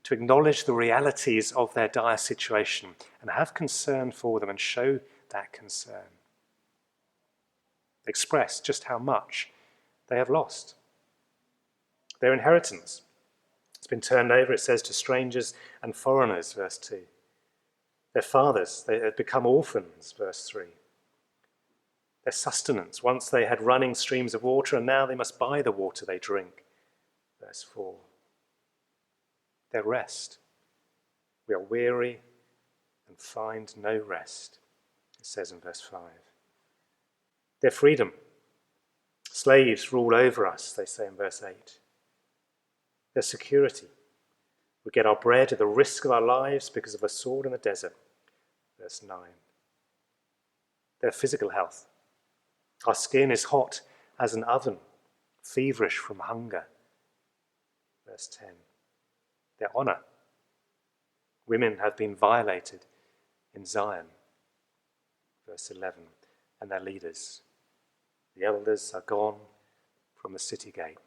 to 0.03 0.13
acknowledge 0.13 0.63
the 0.63 0.71
realities 0.74 1.51
of 1.51 1.74
their 1.74 1.89
dire 1.89 2.15
situation 2.15 2.91
and 3.21 3.31
have 3.31 3.53
concern 3.53 4.13
for 4.13 4.39
them 4.39 4.50
and 4.50 4.59
show 4.59 5.01
that 5.31 5.51
concern 5.51 6.05
express 8.07 8.62
just 8.62 8.85
how 8.85 8.97
much 8.97 9.50
they 10.07 10.15
have 10.15 10.29
lost. 10.29 10.75
Their 12.21 12.33
inheritance 12.33 13.01
has 13.77 13.88
been 13.88 14.00
turned 14.00 14.31
over, 14.31 14.53
it 14.53 14.59
says, 14.59 14.81
to 14.83 14.93
strangers 14.93 15.53
and 15.83 15.93
foreigners, 15.93 16.53
verse 16.53 16.77
2. 16.77 17.01
Their 18.15 18.24
fathers, 18.24 18.84
they 18.88 19.00
had 19.00 19.15
become 19.15 19.45
orphans, 19.45 20.15
verse 20.17 20.50
3. 20.50 20.63
Their 22.24 22.31
sustenance, 22.31 23.03
once 23.03 23.29
they 23.29 23.45
had 23.45 23.62
running 23.62 23.93
streams 23.93 24.34
of 24.34 24.41
water, 24.41 24.77
and 24.77 24.88
now 24.88 25.05
they 25.05 25.13
must 25.13 25.38
buy 25.38 25.62
the 25.62 25.72
water 25.72 26.03
they 26.03 26.17
drink, 26.17 26.63
verse 27.39 27.62
4. 27.62 27.93
Their 29.72 29.84
rest, 29.84 30.39
we 31.48 31.53
are 31.53 31.60
weary 31.60 32.22
and 33.07 33.19
find 33.19 33.72
no 33.77 33.95
rest, 33.95 34.57
it 35.19 35.27
says 35.27 35.51
in 35.51 35.60
verse 35.60 35.81
5 35.81 36.01
their 37.65 37.72
freedom. 37.72 38.13
Slaves 39.31 39.91
rule 39.91 40.13
over 40.13 40.45
us, 40.45 40.74
they 40.74 40.86
say 40.86 41.07
in 41.07 41.15
verse 41.15 41.41
8. 41.41 41.79
Their 43.15 43.24
security. 43.24 43.88
We 44.86 44.91
get 44.91 45.07
our 45.07 45.15
bread 45.15 45.51
at 45.51 45.57
the 45.57 45.65
risk 45.65 46.05
of 46.05 46.12
our 46.12 46.22
lives 46.22 46.69
because 46.69 46.93
of 46.93 47.01
a 47.01 47.10
sword 47.10 47.48
in 47.48 47.51
the 47.51 47.57
desert, 47.57 47.95
verse 48.85 49.01
9. 49.01 49.17
Their 51.01 51.11
physical 51.11 51.49
health. 51.49 51.87
Our 52.85 52.93
skin 52.93 53.31
is 53.31 53.45
hot 53.45 53.81
as 54.19 54.35
an 54.35 54.43
oven, 54.43 54.77
feverish 55.41 55.97
from 55.97 56.19
hunger, 56.19 56.67
verse 58.07 58.29
10. 58.39 58.49
Their 59.57 59.69
honor. 59.75 59.97
Women 61.47 61.77
have 61.81 61.97
been 61.97 62.15
violated 62.15 62.85
in 63.55 63.65
Zion, 63.65 64.05
verse 65.49 65.71
11, 65.75 66.03
and 66.61 66.69
their 66.69 66.79
leaders. 66.79 67.41
The 68.37 68.45
elders 68.45 68.91
are 68.93 69.01
gone 69.01 69.39
from 70.15 70.33
the 70.33 70.39
city 70.39 70.71
gate. 70.71 70.99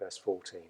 Verse 0.00 0.18
14. 0.18 0.62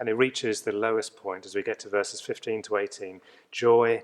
And 0.00 0.08
it 0.08 0.14
reaches 0.14 0.62
the 0.62 0.72
lowest 0.72 1.16
point 1.16 1.46
as 1.46 1.54
we 1.54 1.62
get 1.62 1.78
to 1.80 1.88
verses 1.88 2.20
15 2.20 2.62
to 2.62 2.76
18. 2.78 3.20
Joy 3.52 4.02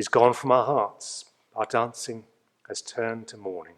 is 0.00 0.08
gone 0.08 0.32
from 0.32 0.50
our 0.50 0.64
hearts. 0.64 1.26
Our 1.54 1.66
dancing 1.66 2.24
has 2.68 2.80
turned 2.80 3.28
to 3.28 3.36
mourning. 3.36 3.74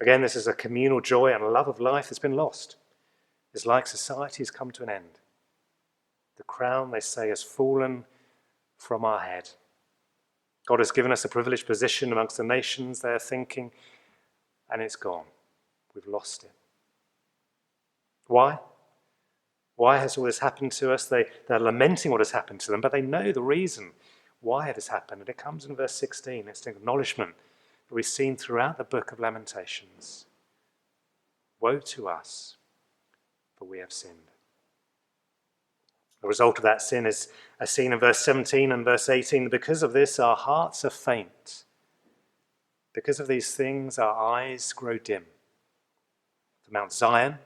Again, 0.00 0.22
this 0.22 0.34
is 0.34 0.46
a 0.46 0.54
communal 0.54 1.02
joy 1.02 1.34
and 1.34 1.44
a 1.44 1.48
love 1.50 1.68
of 1.68 1.78
life 1.78 2.08
that's 2.08 2.18
been 2.18 2.32
lost. 2.32 2.76
It's 3.52 3.66
like 3.66 3.86
society 3.86 4.40
has 4.40 4.50
come 4.50 4.70
to 4.70 4.82
an 4.82 4.88
end. 4.88 5.20
The 6.38 6.42
crown, 6.42 6.90
they 6.90 7.00
say, 7.00 7.28
has 7.28 7.42
fallen 7.42 8.06
from 8.78 9.04
our 9.04 9.20
head. 9.20 9.50
God 10.66 10.78
has 10.78 10.90
given 10.90 11.12
us 11.12 11.26
a 11.26 11.28
privileged 11.28 11.66
position 11.66 12.10
amongst 12.10 12.38
the 12.38 12.42
nations, 12.42 13.00
they're 13.00 13.18
thinking, 13.18 13.72
and 14.70 14.80
it's 14.80 14.96
gone. 14.96 15.26
We've 15.94 16.06
lost 16.06 16.44
it. 16.44 16.52
Why? 18.26 18.58
Why 19.76 19.98
has 19.98 20.16
all 20.16 20.24
this 20.24 20.38
happened 20.38 20.72
to 20.72 20.94
us? 20.94 21.04
They, 21.04 21.26
they're 21.46 21.60
lamenting 21.60 22.10
what 22.10 22.22
has 22.22 22.30
happened 22.30 22.60
to 22.60 22.70
them, 22.70 22.80
but 22.80 22.90
they 22.90 23.02
know 23.02 23.32
the 23.32 23.42
reason 23.42 23.92
why 24.44 24.68
it 24.68 24.76
has 24.76 24.88
happened. 24.88 25.22
And 25.22 25.28
it 25.28 25.36
comes 25.36 25.64
in 25.64 25.76
verse 25.76 25.94
16. 25.94 26.48
It's 26.48 26.66
an 26.66 26.76
acknowledgement 26.76 27.34
that 27.88 27.94
we've 27.94 28.06
seen 28.06 28.36
throughout 28.36 28.78
the 28.78 28.84
book 28.84 29.12
of 29.12 29.20
Lamentations. 29.20 30.26
Woe 31.60 31.78
to 31.78 32.08
us, 32.08 32.56
for 33.56 33.64
we 33.64 33.78
have 33.78 33.92
sinned. 33.92 34.30
The 36.20 36.28
result 36.28 36.58
of 36.58 36.64
that 36.64 36.82
sin 36.82 37.06
is 37.06 37.28
as 37.60 37.70
seen 37.70 37.92
in 37.92 37.98
verse 37.98 38.18
17 38.18 38.72
and 38.72 38.84
verse 38.84 39.08
18. 39.08 39.48
Because 39.48 39.82
of 39.82 39.92
this, 39.92 40.18
our 40.18 40.36
hearts 40.36 40.84
are 40.84 40.90
faint 40.90 41.64
because 42.94 43.18
of 43.18 43.26
these 43.26 43.54
things, 43.54 43.98
our 43.98 44.16
eyes 44.16 44.72
grow 44.72 44.96
dim. 44.96 45.24
The 46.64 46.72
Mount 46.72 46.92
Zion, 46.92 47.38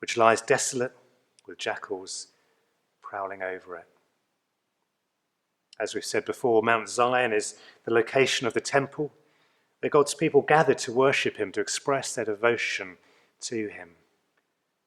which 0.00 0.16
lies 0.16 0.40
desolate 0.40 0.96
with 1.46 1.58
jackals 1.58 2.28
prowling 3.02 3.42
over 3.42 3.76
it. 3.76 3.86
As 5.78 5.94
we've 5.94 6.04
said 6.04 6.24
before, 6.24 6.62
Mount 6.62 6.88
Zion 6.88 7.32
is 7.32 7.56
the 7.84 7.92
location 7.92 8.46
of 8.46 8.54
the 8.54 8.60
temple 8.60 9.12
where 9.80 9.90
God's 9.90 10.14
people 10.14 10.42
gathered 10.42 10.78
to 10.78 10.92
worship 10.92 11.36
Him, 11.36 11.52
to 11.52 11.60
express 11.60 12.14
their 12.14 12.24
devotion 12.24 12.96
to 13.42 13.68
Him. 13.68 13.90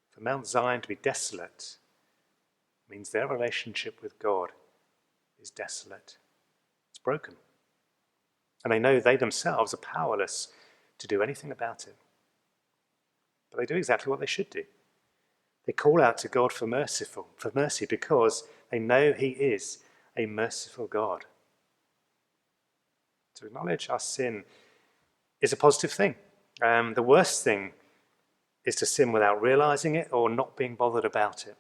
For 0.10 0.22
Mount 0.22 0.48
Zion 0.48 0.82
to 0.82 0.88
be 0.88 0.96
desolate 0.96 1.78
means 2.90 3.10
their 3.10 3.28
relationship 3.28 4.02
with 4.02 4.18
God 4.20 4.50
is 5.40 5.52
desolate, 5.52 6.18
it's 6.90 7.00
broken 7.00 7.36
and 8.64 8.72
they 8.72 8.80
know 8.80 9.00
they 9.00 9.16
themselves 9.16 9.74
are 9.74 9.78
powerless 9.78 10.50
to 10.98 11.08
do 11.08 11.22
anything 11.22 11.52
about 11.52 11.88
it. 11.88 11.96
But 13.52 13.60
they 13.60 13.66
do 13.66 13.76
exactly 13.76 14.10
what 14.10 14.20
they 14.20 14.26
should 14.26 14.50
do. 14.50 14.64
They 15.66 15.74
call 15.74 16.02
out 16.02 16.18
to 16.20 16.28
God 16.28 16.52
for 16.52 16.68
merciful, 16.68 17.28
for 17.38 17.52
mercy 17.56 17.86
because 17.86 18.44
they 18.72 18.80
know 18.80 19.14
He 19.14 19.30
is 19.30 19.80
a 20.18 20.26
merciful 20.26 20.88
God. 20.88 21.26
To 23.36 23.46
acknowledge 23.46 23.90
our 23.90 24.00
sin 24.00 24.44
is 25.42 25.54
a 25.54 25.58
positive 25.58 25.92
thing. 25.92 26.16
Um, 26.62 26.94
the 26.94 27.04
worst 27.04 27.44
thing 27.44 27.72
is 28.66 28.76
to 28.76 28.86
sin 28.86 29.12
without 29.12 29.42
realizing 29.42 29.96
it 29.96 30.10
or 30.12 30.30
not 30.30 30.58
being 30.58 30.76
bothered 30.76 31.06
about 31.06 31.48
it. 31.48 31.56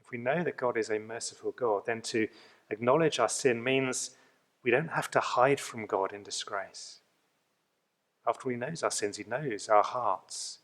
If 0.00 0.10
we 0.10 0.18
know 0.18 0.42
that 0.42 0.56
God 0.56 0.76
is 0.76 0.90
a 0.90 0.98
merciful 0.98 1.52
God, 1.52 1.82
then 1.86 2.00
to 2.02 2.28
acknowledge 2.70 3.18
our 3.18 3.28
sin 3.28 3.62
means 3.62 4.10
we 4.62 4.70
don't 4.70 4.88
have 4.88 5.10
to 5.12 5.20
hide 5.20 5.60
from 5.60 5.86
God 5.86 6.12
in 6.12 6.22
disgrace. 6.22 7.00
After 8.26 8.50
He 8.50 8.56
knows 8.56 8.82
our 8.82 8.90
sins, 8.90 9.18
He 9.18 9.24
knows 9.24 9.68
our 9.68 9.82
hearts. 9.82 10.60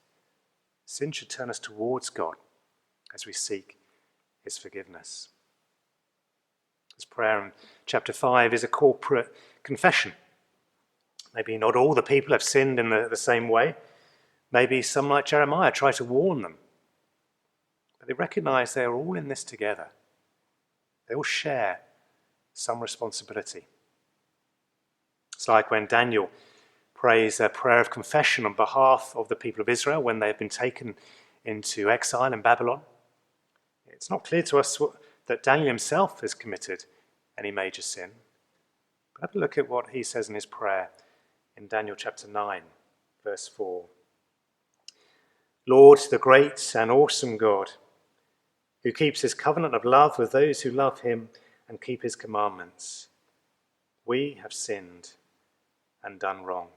Sin 0.87 1.13
should 1.13 1.29
turn 1.29 1.51
us 1.51 1.59
towards 1.59 2.09
God 2.09 2.35
as 3.15 3.27
we 3.27 3.33
seek 3.33 3.77
His 4.43 4.57
forgiveness. 4.57 5.29
This 7.01 7.07
prayer 7.07 7.43
in 7.43 7.53
chapter 7.87 8.13
5 8.13 8.53
is 8.53 8.63
a 8.63 8.69
corporate 8.69 9.35
confession. 9.63 10.13
Maybe 11.35 11.57
not 11.57 11.75
all 11.75 11.95
the 11.95 12.03
people 12.03 12.33
have 12.33 12.43
sinned 12.43 12.79
in 12.79 12.91
the, 12.91 13.09
the 13.09 13.17
same 13.17 13.49
way. 13.49 13.75
Maybe 14.53 14.83
some, 14.83 15.09
like 15.09 15.25
Jeremiah, 15.25 15.71
try 15.71 15.93
to 15.93 16.05
warn 16.05 16.43
them. 16.43 16.57
But 17.99 18.07
they 18.07 18.13
recognize 18.13 18.75
they 18.75 18.85
are 18.85 18.93
all 18.93 19.17
in 19.17 19.29
this 19.29 19.45
together. 19.45 19.89
They 21.09 21.15
all 21.15 21.23
share 21.23 21.81
some 22.53 22.81
responsibility. 22.81 23.65
It's 25.35 25.49
like 25.49 25.71
when 25.71 25.87
Daniel 25.87 26.29
prays 26.93 27.41
a 27.41 27.49
prayer 27.49 27.81
of 27.81 27.89
confession 27.89 28.45
on 28.45 28.53
behalf 28.53 29.15
of 29.17 29.29
the 29.29 29.37
people 29.37 29.63
of 29.63 29.71
Israel 29.71 30.03
when 30.03 30.19
they 30.19 30.27
have 30.27 30.39
been 30.39 30.51
taken 30.51 30.97
into 31.47 31.91
exile 31.91 32.31
in 32.31 32.43
Babylon. 32.43 32.83
It's 33.87 34.11
not 34.11 34.25
clear 34.25 34.43
to 34.43 34.59
us 34.59 34.79
that 35.31 35.45
Daniel 35.45 35.69
himself 35.69 36.23
has 36.23 36.35
committed 36.35 36.87
any 37.39 37.53
major 37.53 37.83
sin. 37.83 38.11
But 39.15 39.29
have 39.29 39.37
a 39.37 39.39
look 39.39 39.57
at 39.57 39.69
what 39.69 39.91
he 39.91 40.03
says 40.03 40.29
in 40.29 40.35
his 40.35 40.45
prayer 40.45 40.91
in 41.57 41.69
Daniel 41.69 41.95
chapter 41.95 42.27
9, 42.27 42.63
verse 43.23 43.47
4. 43.47 43.85
Lord, 45.69 46.01
the 46.11 46.19
great 46.19 46.75
and 46.75 46.91
awesome 46.91 47.37
God, 47.37 47.71
who 48.83 48.91
keeps 48.91 49.21
his 49.21 49.33
covenant 49.33 49.73
of 49.73 49.85
love 49.85 50.19
with 50.19 50.33
those 50.33 50.63
who 50.63 50.73
love 50.73 51.03
him 51.03 51.29
and 51.69 51.81
keep 51.81 52.03
his 52.03 52.17
commandments. 52.17 53.07
We 54.05 54.37
have 54.43 54.53
sinned 54.53 55.13
and 56.03 56.19
done 56.19 56.43
wrong. 56.43 56.71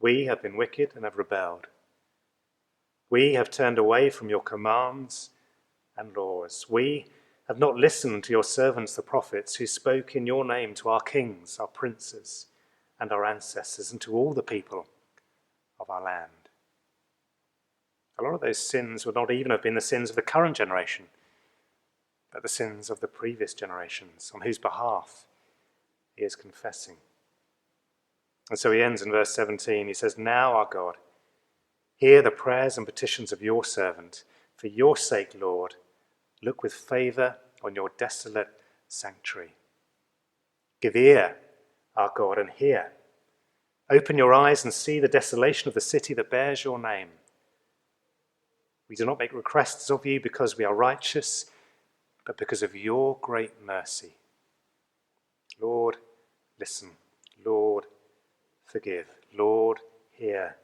We 0.00 0.24
have 0.24 0.40
been 0.40 0.56
wicked 0.56 0.92
and 0.94 1.04
have 1.04 1.18
rebelled. 1.18 1.66
We 3.10 3.34
have 3.34 3.50
turned 3.50 3.76
away 3.76 4.08
from 4.08 4.30
your 4.30 4.40
commands 4.40 5.28
and 5.96 6.16
laws. 6.16 6.66
We 6.68 7.06
have 7.48 7.58
not 7.58 7.76
listened 7.76 8.24
to 8.24 8.32
your 8.32 8.44
servants, 8.44 8.96
the 8.96 9.02
prophets, 9.02 9.56
who 9.56 9.66
spoke 9.66 10.16
in 10.16 10.26
your 10.26 10.44
name 10.44 10.74
to 10.74 10.88
our 10.88 11.00
kings, 11.00 11.58
our 11.58 11.66
princes, 11.66 12.46
and 12.98 13.12
our 13.12 13.24
ancestors, 13.24 13.92
and 13.92 14.00
to 14.00 14.14
all 14.14 14.32
the 14.32 14.42
people 14.42 14.86
of 15.78 15.90
our 15.90 16.02
land. 16.02 16.30
A 18.18 18.22
lot 18.22 18.34
of 18.34 18.40
those 18.40 18.58
sins 18.58 19.04
would 19.04 19.14
not 19.14 19.30
even 19.30 19.50
have 19.50 19.62
been 19.62 19.74
the 19.74 19.80
sins 19.80 20.08
of 20.08 20.16
the 20.16 20.22
current 20.22 20.56
generation, 20.56 21.06
but 22.32 22.42
the 22.42 22.48
sins 22.48 22.88
of 22.88 23.00
the 23.00 23.08
previous 23.08 23.54
generations, 23.54 24.32
on 24.34 24.42
whose 24.42 24.58
behalf 24.58 25.26
he 26.16 26.24
is 26.24 26.36
confessing. 26.36 26.96
And 28.50 28.58
so 28.58 28.72
he 28.72 28.82
ends 28.82 29.02
in 29.02 29.10
verse 29.10 29.34
17. 29.34 29.86
He 29.86 29.94
says, 29.94 30.18
Now, 30.18 30.52
our 30.52 30.68
God, 30.70 30.96
hear 31.96 32.22
the 32.22 32.30
prayers 32.30 32.76
and 32.76 32.86
petitions 32.86 33.32
of 33.32 33.42
your 33.42 33.64
servant. 33.64 34.24
For 34.56 34.66
your 34.68 34.96
sake, 34.96 35.32
Lord, 35.38 35.74
look 36.44 36.62
with 36.62 36.72
favor 36.72 37.36
on 37.62 37.74
your 37.74 37.90
desolate 37.98 38.48
sanctuary. 38.88 39.54
Give 40.80 40.96
ear, 40.96 41.36
our 41.96 42.12
God, 42.14 42.38
and 42.38 42.50
hear. 42.50 42.92
Open 43.90 44.18
your 44.18 44.32
eyes 44.32 44.64
and 44.64 44.72
see 44.72 45.00
the 45.00 45.08
desolation 45.08 45.68
of 45.68 45.74
the 45.74 45.80
city 45.80 46.14
that 46.14 46.30
bears 46.30 46.64
your 46.64 46.78
name. 46.78 47.08
We 48.88 48.96
do 48.96 49.06
not 49.06 49.18
make 49.18 49.32
requests 49.32 49.90
of 49.90 50.04
you 50.04 50.20
because 50.20 50.58
we 50.58 50.64
are 50.64 50.74
righteous, 50.74 51.46
but 52.26 52.36
because 52.36 52.62
of 52.62 52.76
your 52.76 53.18
great 53.20 53.62
mercy. 53.64 54.14
Lord, 55.60 55.96
listen. 56.58 56.90
Lord, 57.44 57.84
forgive. 58.64 59.06
Lord, 59.36 59.78
hear 60.10 60.56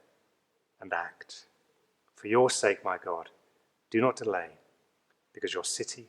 and 0.80 0.92
act. 0.92 1.46
For 2.14 2.28
your 2.28 2.50
sake, 2.50 2.84
my 2.84 2.98
God, 3.02 3.30
do 3.90 4.00
not 4.00 4.16
delay, 4.16 4.48
because 5.40 5.54
your 5.54 5.64
city 5.64 6.06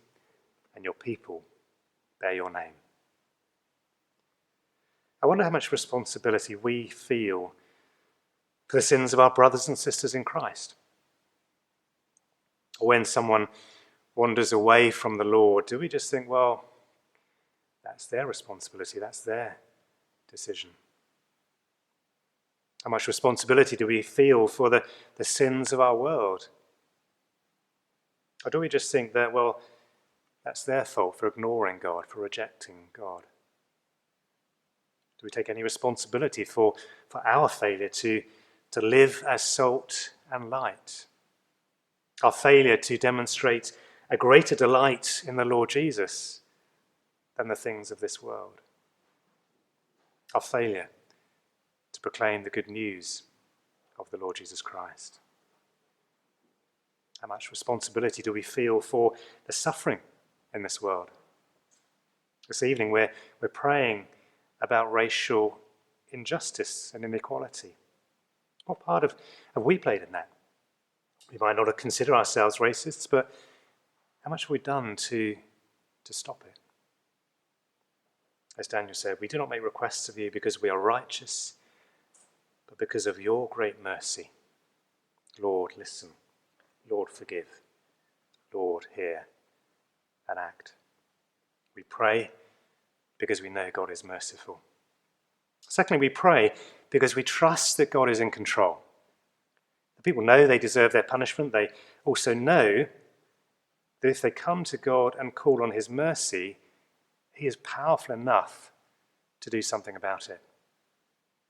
and 0.76 0.84
your 0.84 0.94
people 0.94 1.42
bear 2.20 2.34
your 2.34 2.52
name. 2.52 2.74
I 5.24 5.28
wonder 5.28 5.44
how 5.44 5.50
much 5.50 5.72
responsibility 5.72 6.56
we 6.56 6.88
feel 6.88 7.54
for 8.68 8.78
the 8.78 8.82
sins 8.82 9.14
of 9.14 9.20
our 9.20 9.30
brothers 9.30 9.68
and 9.68 9.78
sisters 9.78 10.16
in 10.16 10.24
Christ. 10.24 10.76
Or 12.80 12.90
when 12.90 13.06
someone 13.06 13.48
wanders 14.16 14.52
away 14.52 14.92
from 14.92 15.18
the 15.18 15.24
Lord, 15.24 15.66
do 15.68 15.80
we 15.80 15.88
just 15.88 16.12
think, 16.12 16.28
well, 16.28 16.66
that's 17.84 18.08
their 18.08 18.28
responsibility, 18.28 19.00
that's 19.00 19.22
their 19.22 19.58
decision? 20.30 20.72
How 22.84 22.90
much 22.90 23.08
responsibility 23.08 23.76
do 23.76 23.86
we 23.88 24.02
feel 24.02 24.48
for 24.48 24.70
the, 24.70 24.84
the 25.16 25.24
sins 25.24 25.72
of 25.72 25.80
our 25.80 25.96
world? 25.96 26.50
Or 28.46 28.52
do 28.52 28.60
we 28.60 28.70
just 28.70 28.92
think 28.92 29.14
that, 29.14 29.34
well, 29.34 29.62
that's 30.44 30.64
their 30.64 30.86
fault 30.86 31.18
for 31.18 31.28
ignoring 31.28 31.80
God, 31.80 32.06
for 32.08 32.22
rejecting 32.22 32.88
God? 32.94 33.24
Do 35.20 35.26
we 35.26 35.30
take 35.30 35.50
any 35.50 35.62
responsibility 35.62 36.44
for, 36.44 36.74
for 37.08 37.26
our 37.28 37.48
failure 37.48 37.90
to, 37.90 38.24
to 38.72 38.82
live 38.82 39.24
as 39.28 39.44
salt 39.44 40.12
and 40.32 40.50
light? 40.50 41.06
Our 42.24 42.32
failure 42.32 42.78
to 42.78 42.98
demonstrate 42.98 43.72
a 44.10 44.18
greater 44.18 44.56
delight 44.56 45.24
in 45.28 45.36
the 45.36 45.46
Lord 45.46 45.70
Jesus 45.70 46.42
than 47.38 47.48
the 47.48 47.56
things 47.56 47.92
of 47.92 48.00
this 48.00 48.22
world? 48.22 48.62
Our 50.34 50.42
failure 50.42 50.90
to 51.94 52.02
proclaim 52.02 52.44
the 52.44 52.50
good 52.50 52.70
news 52.70 53.24
of 54.00 54.10
the 54.10 54.18
Lord 54.18 54.38
Jesus 54.38 54.62
Christ? 54.62 55.20
How 57.22 57.28
much 57.28 57.52
responsibility 57.52 58.24
do 58.24 58.34
we 58.34 58.42
feel 58.42 58.82
for 58.82 59.14
the 59.46 59.54
suffering 59.54 60.00
in 60.54 60.64
this 60.64 60.82
world? 60.82 61.10
This 62.48 62.64
evening, 62.64 62.92
we're, 62.92 63.12
we're 63.40 63.48
praying 63.48 64.08
about 64.62 64.92
racial 64.92 65.60
injustice 66.12 66.92
and 66.94 67.06
inequality. 67.06 67.76
What 68.66 68.80
part 68.80 69.04
of, 69.04 69.16
have 69.56 69.64
we 69.64 69.78
played 69.78 70.02
in 70.02 70.12
that? 70.12 70.30
We 71.32 71.38
might 71.40 71.56
not 71.56 71.78
consider 71.78 72.16
ourselves 72.16 72.58
racists, 72.58 73.08
but 73.10 73.32
how 74.24 74.30
much 74.30 74.44
have 74.44 74.50
we 74.50 74.60
done 74.60 74.96
to, 74.98 75.38
to 76.04 76.14
stop 76.14 76.44
it? 76.46 76.60
As 78.58 78.68
Daniel 78.68 78.94
said, 78.94 79.18
we 79.22 79.28
do 79.28 79.38
not 79.38 79.50
make 79.50 79.64
requests 79.64 80.10
of 80.10 80.18
you 80.18 80.30
because 80.30 80.62
we 80.62 80.70
are 80.70 80.80
righteous, 80.80 81.54
but 82.68 82.78
because 82.78 83.08
of 83.08 83.20
your 83.20 83.48
great 83.48 83.82
mercy. 83.82 84.32
Lord, 85.40 85.74
listen. 85.78 86.10
Lord, 86.90 87.10
forgive. 87.10 87.48
Lord, 88.54 88.88
hear 88.96 89.28
and 90.28 90.38
act. 90.38 90.76
We 91.76 91.84
pray 91.84 92.32
because 93.20 93.42
we 93.42 93.50
know 93.50 93.70
God 93.72 93.92
is 93.92 94.04
merciful. 94.04 94.62
Secondly, 95.62 96.00
we 96.00 96.10
pray 96.10 96.54
because 96.90 97.16
we 97.16 97.24
trust 97.24 97.78
that 97.78 97.92
God 97.92 98.10
is 98.10 98.20
in 98.20 98.32
control. 98.32 98.80
The 99.98 100.04
people 100.04 100.24
know 100.24 100.48
they 100.48 100.58
deserve 100.58 100.92
their 100.92 101.04
punishment. 101.04 101.54
They 101.54 101.70
also 102.04 102.34
know 102.34 102.88
that 104.02 104.10
if 104.10 104.22
they 104.22 104.32
come 104.32 104.64
to 104.66 104.78
God 104.78 105.16
and 105.20 105.36
call 105.36 105.62
on 105.62 105.72
His 105.72 105.90
mercy, 105.90 106.58
He 107.34 107.46
is 107.46 107.56
powerful 107.58 108.16
enough 108.16 108.72
to 109.42 109.50
do 109.50 109.62
something 109.62 109.96
about 109.96 110.28
it. 110.30 110.42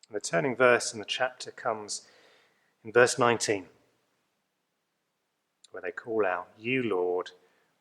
And 0.09 0.15
the 0.15 0.19
turning 0.19 0.55
verse 0.55 0.93
in 0.93 0.99
the 0.99 1.05
chapter 1.05 1.51
comes 1.51 2.01
in 2.83 2.91
verse 2.91 3.17
19, 3.17 3.67
where 5.71 5.81
they 5.81 5.91
call 5.91 6.25
out, 6.25 6.49
You, 6.57 6.83
Lord, 6.83 7.31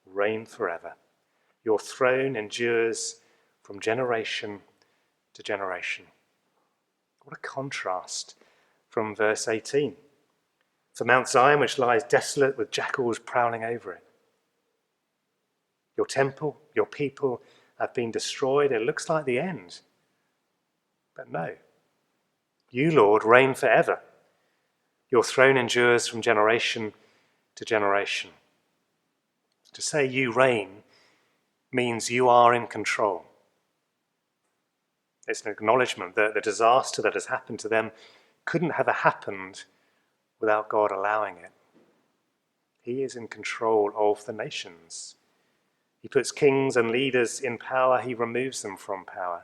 reign 0.07 0.47
forever. 0.47 0.95
Your 1.65 1.79
throne 1.79 2.37
endures 2.37 3.17
from 3.63 3.81
generation 3.81 4.61
to 5.35 5.43
generation. 5.43 6.07
What 7.25 7.37
a 7.37 7.41
contrast 7.41 8.35
from 8.89 9.15
verse 9.15 9.47
18. 9.47 9.95
For 10.95 11.05
Mount 11.05 11.29
Zion, 11.29 11.61
which 11.61 11.79
lies 11.79 12.03
desolate 12.05 12.59
with 12.59 12.71
jackals 12.71 13.19
prowling 13.19 13.65
over 13.65 13.93
it. 13.93 14.03
Your 15.97 16.07
temple, 16.07 16.61
your 16.75 16.87
people 16.87 17.43
have 17.79 17.95
been 17.95 18.11
destroyed. 18.11 18.73
It 18.73 18.83
looks 18.83 19.09
like 19.09 19.25
the 19.25 19.39
end. 19.39 19.81
But 21.15 21.31
no, 21.31 21.55
you, 22.71 22.91
Lord, 22.91 23.25
reign 23.25 23.55
forever. 23.55 24.01
Your 25.11 25.25
throne 25.25 25.57
endures 25.57 26.07
from 26.07 26.23
generation 26.23 26.93
to 27.61 27.65
generation. 27.67 28.31
To 29.75 29.83
say 29.83 30.07
you 30.07 30.33
reign 30.33 30.83
means 31.71 32.11
you 32.11 32.27
are 32.27 32.55
in 32.55 32.67
control. 32.67 33.27
It's 35.29 35.43
an 35.43 35.53
acknowledgement 35.53 36.17
that 36.17 36.33
the 36.33 36.41
disaster 36.41 37.03
that 37.03 37.13
has 37.13 37.27
happened 37.27 37.59
to 37.59 37.69
them 37.69 37.91
couldn't 38.47 38.71
have 38.71 38.87
happened 38.87 39.65
without 40.41 40.71
God 40.71 40.91
allowing 40.91 41.37
it. 41.37 41.53
He 42.81 43.03
is 43.03 43.15
in 43.15 43.29
control 43.29 43.93
of 43.95 44.25
the 44.25 44.33
nations. 44.33 45.17
He 46.01 46.09
puts 46.09 46.33
kings 46.33 46.79
and 46.79 46.91
leaders 46.91 47.41
in 47.41 47.59
power, 47.59 48.01
he 48.01 48.15
removes 48.15 48.63
them 48.63 48.79
from 48.79 49.05
power. 49.05 49.43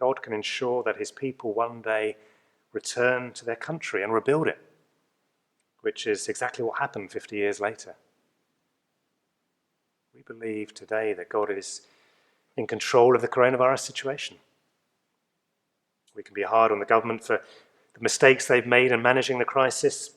God 0.00 0.20
can 0.20 0.32
ensure 0.32 0.82
that 0.82 0.96
his 0.96 1.12
people 1.12 1.54
one 1.54 1.80
day 1.80 2.16
return 2.72 3.30
to 3.34 3.44
their 3.44 3.54
country 3.54 4.02
and 4.02 4.12
rebuild 4.12 4.48
it, 4.48 4.58
which 5.82 6.06
is 6.06 6.28
exactly 6.28 6.64
what 6.64 6.78
happened 6.78 7.12
50 7.12 7.36
years 7.36 7.60
later. 7.60 7.94
We 10.14 10.22
believe 10.22 10.74
today 10.74 11.12
that 11.12 11.28
God 11.28 11.50
is 11.50 11.82
in 12.56 12.66
control 12.66 13.14
of 13.14 13.22
the 13.22 13.28
coronavirus 13.28 13.80
situation. 13.80 14.38
We 16.14 16.22
can 16.22 16.34
be 16.34 16.42
hard 16.42 16.72
on 16.72 16.78
the 16.78 16.84
government 16.84 17.24
for 17.24 17.42
the 17.94 18.00
mistakes 18.00 18.46
they've 18.46 18.66
made 18.66 18.92
in 18.92 19.02
managing 19.02 19.38
the 19.38 19.44
crisis. 19.44 20.10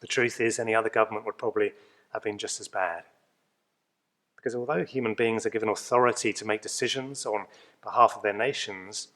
The 0.00 0.06
truth 0.06 0.40
is, 0.40 0.58
any 0.58 0.74
other 0.74 0.88
government 0.88 1.26
would 1.26 1.38
probably 1.38 1.72
have 2.12 2.22
been 2.22 2.38
just 2.38 2.60
as 2.60 2.68
bad. 2.68 3.04
Because 4.36 4.54
although 4.54 4.84
human 4.84 5.14
beings 5.14 5.44
are 5.44 5.50
given 5.50 5.68
authority 5.68 6.32
to 6.32 6.46
make 6.46 6.62
decisions 6.62 7.26
on 7.26 7.46
behalf 7.82 8.14
of 8.16 8.22
their 8.22 8.32
nations, 8.32 9.08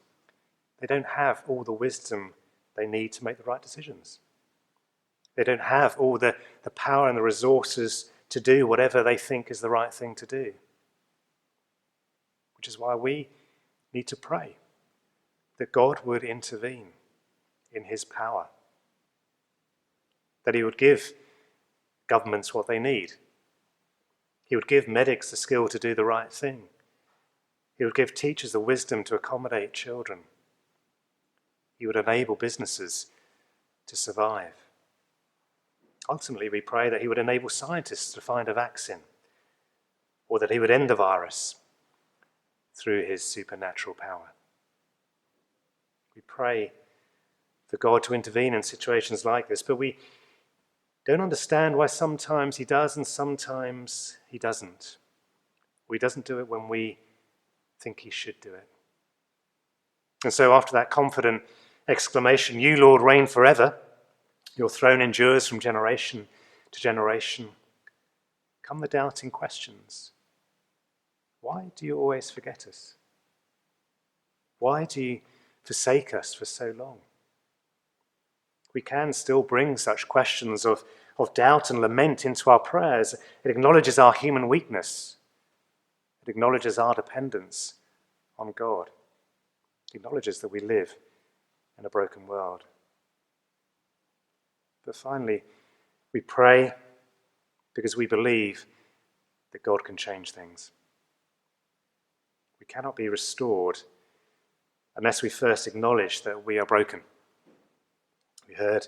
They 0.81 0.87
don't 0.87 1.07
have 1.17 1.43
all 1.49 1.65
the 1.65 1.73
wisdom 1.73 2.35
they 2.77 2.87
need 2.87 3.13
to 3.13 3.25
make 3.25 3.39
the 3.39 3.45
right 3.45 3.63
decisions. 3.63 4.19
They 5.37 5.45
don't 5.45 5.61
have 5.61 5.97
all 5.99 6.19
the, 6.19 6.37
the 6.63 6.71
power 6.71 7.09
and 7.09 7.19
the 7.19 7.23
resources 7.23 8.11
to 8.31 8.41
do 8.41 8.67
whatever 8.67 9.03
they 9.03 9.17
think 9.17 9.51
is 9.51 9.61
the 9.61 9.71
right 9.71 9.93
thing 9.93 10.15
to 10.17 10.27
do. 10.27 10.55
Which 12.57 12.69
is 12.69 12.79
why 12.79 12.95
we 12.95 13.29
need 13.93 14.07
to 14.09 14.17
pray 14.17 14.57
that 15.59 15.73
God 15.73 16.01
would 16.05 16.25
intervene 16.25 16.89
in 17.73 17.85
his 17.85 18.05
power, 18.05 18.47
that 20.45 20.55
he 20.55 20.63
would 20.63 20.79
give 20.79 21.13
governments 22.07 22.55
what 22.55 22.67
they 22.67 22.79
need. 22.79 23.13
He 24.45 24.57
would 24.57 24.69
give 24.69 24.87
medics 24.87 25.31
the 25.31 25.37
skill 25.37 25.69
to 25.69 25.79
do 25.79 25.95
the 25.95 26.05
right 26.05 26.33
thing. 26.33 26.65
He 27.77 27.85
would 27.85 27.95
give 27.95 28.15
teachers 28.15 28.53
the 28.53 28.61
wisdom 28.61 29.03
to 29.05 29.15
accommodate 29.15 29.73
children. 29.73 30.21
He 31.79 31.87
would 31.87 31.97
enable 31.97 32.37
businesses 32.37 33.07
to 33.87 33.97
survive. 33.97 34.64
Ultimately, 36.09 36.49
we 36.49 36.61
pray 36.61 36.91
that 36.91 37.01
He 37.01 37.09
would 37.09 37.19
enable 37.19 37.49
scientists 37.49 38.13
to 38.13 38.21
find 38.21 38.49
a 38.49 38.55
vaccine, 38.55 39.01
or 40.29 40.39
that 40.39 40.51
He 40.51 40.59
would 40.59 40.71
end 40.71 40.91
the 40.91 40.95
virus 40.95 41.57
through 42.75 43.07
His 43.07 43.25
supernatural 43.25 43.95
power. 43.95 44.33
We 46.15 46.23
pray 46.27 46.73
for 47.69 47.77
God 47.79 48.03
to 48.05 48.15
intervene 48.15 48.55
in 48.55 48.63
situations 48.63 49.25
like 49.25 49.49
this, 49.49 49.63
but 49.63 49.77
we 49.77 49.97
don't 51.07 51.21
understand 51.21 51.77
why 51.77 51.87
sometimes 51.87 52.57
He 52.57 52.65
does 52.65 52.97
and 52.97 53.07
sometimes 53.07 54.19
He 54.29 54.39
doesn't. 54.39 54.99
Or 55.89 55.95
He 55.95 55.99
doesn't 55.99 56.27
do 56.27 56.39
it 56.39 56.49
when 56.49 56.69
we 56.69 56.99
think 57.81 58.01
He 58.01 58.11
should 58.11 58.41
do 58.41 58.53
it. 58.55 58.69
And 60.23 60.33
so, 60.33 60.55
after 60.55 60.73
that 60.73 60.91
confident 60.91 61.43
exclamation, 61.89 62.61
You, 62.61 62.77
Lord, 62.77 63.03
reign 63.03 63.27
forever, 63.27 63.77
your 64.57 64.69
throne 64.69 65.01
endures 65.01 65.47
from 65.47 65.61
generation 65.61 66.29
to 66.71 66.81
generation, 66.81 67.49
come 68.63 68.79
the 68.79 68.89
doubting 68.89 69.31
questions. 69.31 70.13
Why 71.41 71.71
do 71.77 71.87
you 71.87 71.99
always 71.99 72.31
forget 72.31 72.67
us? 72.69 72.95
Why 74.59 74.85
do 74.85 75.03
you 75.03 75.21
forsake 75.63 76.15
us 76.15 76.35
for 76.35 76.45
so 76.45 76.75
long? 76.77 76.99
We 78.73 78.81
can 78.81 79.13
still 79.13 79.43
bring 79.43 79.77
such 79.77 80.09
questions 80.09 80.65
of, 80.65 80.85
of 81.19 81.35
doubt 81.35 81.71
and 81.71 81.81
lament 81.81 82.25
into 82.25 82.51
our 82.51 82.59
prayers. 82.59 83.15
It 83.45 83.51
acknowledges 83.51 83.99
our 83.99 84.13
human 84.13 84.49
weakness, 84.49 85.17
it 86.23 86.31
acknowledges 86.31 86.79
our 86.79 86.95
dependence 86.95 87.75
on 88.39 88.53
God, 88.53 88.89
it 89.93 89.99
acknowledges 89.99 90.41
that 90.41 90.49
we 90.49 90.61
live 90.61 90.97
in 91.79 91.87
a 91.87 91.91
broken 91.91 92.27
world. 92.27 92.65
But 94.85 94.97
finally, 94.97 95.43
we 96.13 96.21
pray 96.21 96.73
because 97.75 97.97
we 97.97 98.07
believe 98.07 98.67
that 99.53 99.63
God 99.63 99.85
can 99.85 99.97
change 99.97 100.33
things. 100.33 100.71
We 102.61 102.67
cannot 102.67 102.97
be 102.97 103.09
restored 103.09 103.81
unless 104.97 105.23
we 105.23 105.29
first 105.29 105.67
acknowledge 105.67 106.23
that 106.23 106.45
we 106.45 106.59
are 106.59 106.67
broken. 106.67 107.01
We 108.49 108.55
heard 108.55 108.87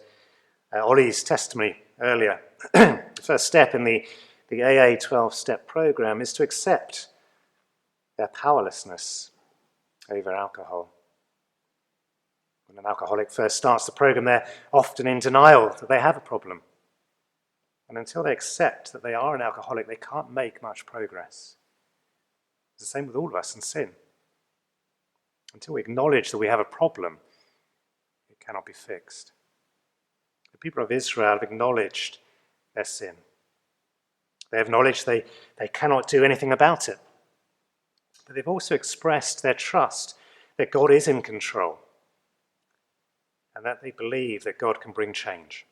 uh, 0.75 0.85
Ollie's 0.85 1.25
testimony 1.25 1.77
earlier. 2.01 2.41
the 2.73 3.03
first 3.23 3.47
step 3.47 3.75
in 3.75 3.85
the, 3.85 4.05
the 4.49 4.63
AA 4.63 4.97
12 4.97 5.35
step 5.35 5.67
program 5.67 6.21
is 6.21 6.33
to 6.35 6.43
accept 6.43 7.09
their 8.19 8.29
powerlessness 8.29 9.31
over 10.11 10.33
alcohol. 10.33 10.96
When 12.77 12.85
an 12.85 12.91
alcoholic 12.91 13.31
first 13.31 13.57
starts 13.57 13.87
the 13.87 13.93
program, 13.93 14.27
they're 14.27 14.47
often 14.71 15.07
in 15.07 15.19
denial 15.19 15.75
that 15.81 15.89
they 15.89 15.99
have 15.99 16.19
a 16.19 16.21
problem. 16.21 16.61
And 17.89 17.97
until 17.97 18.23
they 18.23 18.33
accept 18.33 18.93
that 18.93 19.03
they 19.03 19.15
are 19.15 19.35
an 19.35 19.41
alcoholic, 19.41 19.87
they 19.87 19.97
can't 19.97 20.31
make 20.31 20.63
much 20.63 20.85
progress. 20.85 21.57
It's 22.75 22.83
the 22.83 22.87
same 22.87 23.07
with 23.07 23.17
all 23.17 23.29
of 23.29 23.35
us 23.35 23.55
in 23.55 23.63
sin. 23.63 23.93
Until 25.55 25.73
we 25.73 25.81
acknowledge 25.81 26.31
that 26.31 26.39
we 26.39 26.49
have 26.49 26.61
a 26.61 26.65
problem, 26.65 27.17
it 28.29 28.45
cannot 28.45 28.67
be 28.67 28.75
fixed. 28.75 29.33
The 30.53 30.59
people 30.59 30.85
of 30.85 30.93
Israel 30.93 31.39
have 31.39 31.43
acknowledged 31.43 32.19
their 32.75 32.85
sin. 32.85 33.15
They 34.51 34.59
have 34.59 34.67
acknowledged 34.67 35.07
they, 35.07 35.25
they 35.59 35.69
cannot 35.69 36.09
do 36.09 36.25
anything 36.25 36.53
about 36.53 36.91
it. 36.91 36.99
But 38.27 38.35
they've 38.35 38.47
also 38.47 38.75
expressed 38.75 39.43
their 39.43 39.55
trust 39.55 40.15
that 40.59 40.71
God 40.71 40.91
is 40.91 41.09
in 41.09 41.23
control 41.23 41.79
and 43.57 43.65
that 43.65 43.83
they 43.83 43.91
believe 43.91 44.45
that 44.45 44.59
God 44.59 44.83
can 44.83 44.93
bring 44.93 45.15
change. 45.15 45.65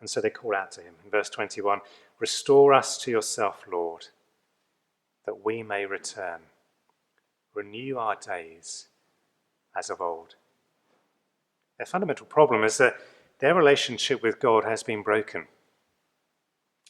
And 0.00 0.10
so 0.10 0.20
they 0.20 0.30
call 0.30 0.54
out 0.54 0.72
to 0.72 0.80
him 0.80 0.94
in 1.04 1.10
verse 1.10 1.30
21 1.30 1.80
Restore 2.18 2.74
us 2.74 2.98
to 2.98 3.10
yourself, 3.10 3.64
Lord, 3.70 4.08
that 5.26 5.44
we 5.44 5.62
may 5.62 5.86
return. 5.86 6.40
Renew 7.54 7.98
our 7.98 8.16
days 8.16 8.88
as 9.76 9.90
of 9.90 10.00
old. 10.00 10.34
Their 11.78 11.86
fundamental 11.86 12.26
problem 12.26 12.64
is 12.64 12.78
that 12.78 12.96
their 13.38 13.54
relationship 13.54 14.22
with 14.22 14.40
God 14.40 14.64
has 14.64 14.82
been 14.82 15.02
broken. 15.02 15.46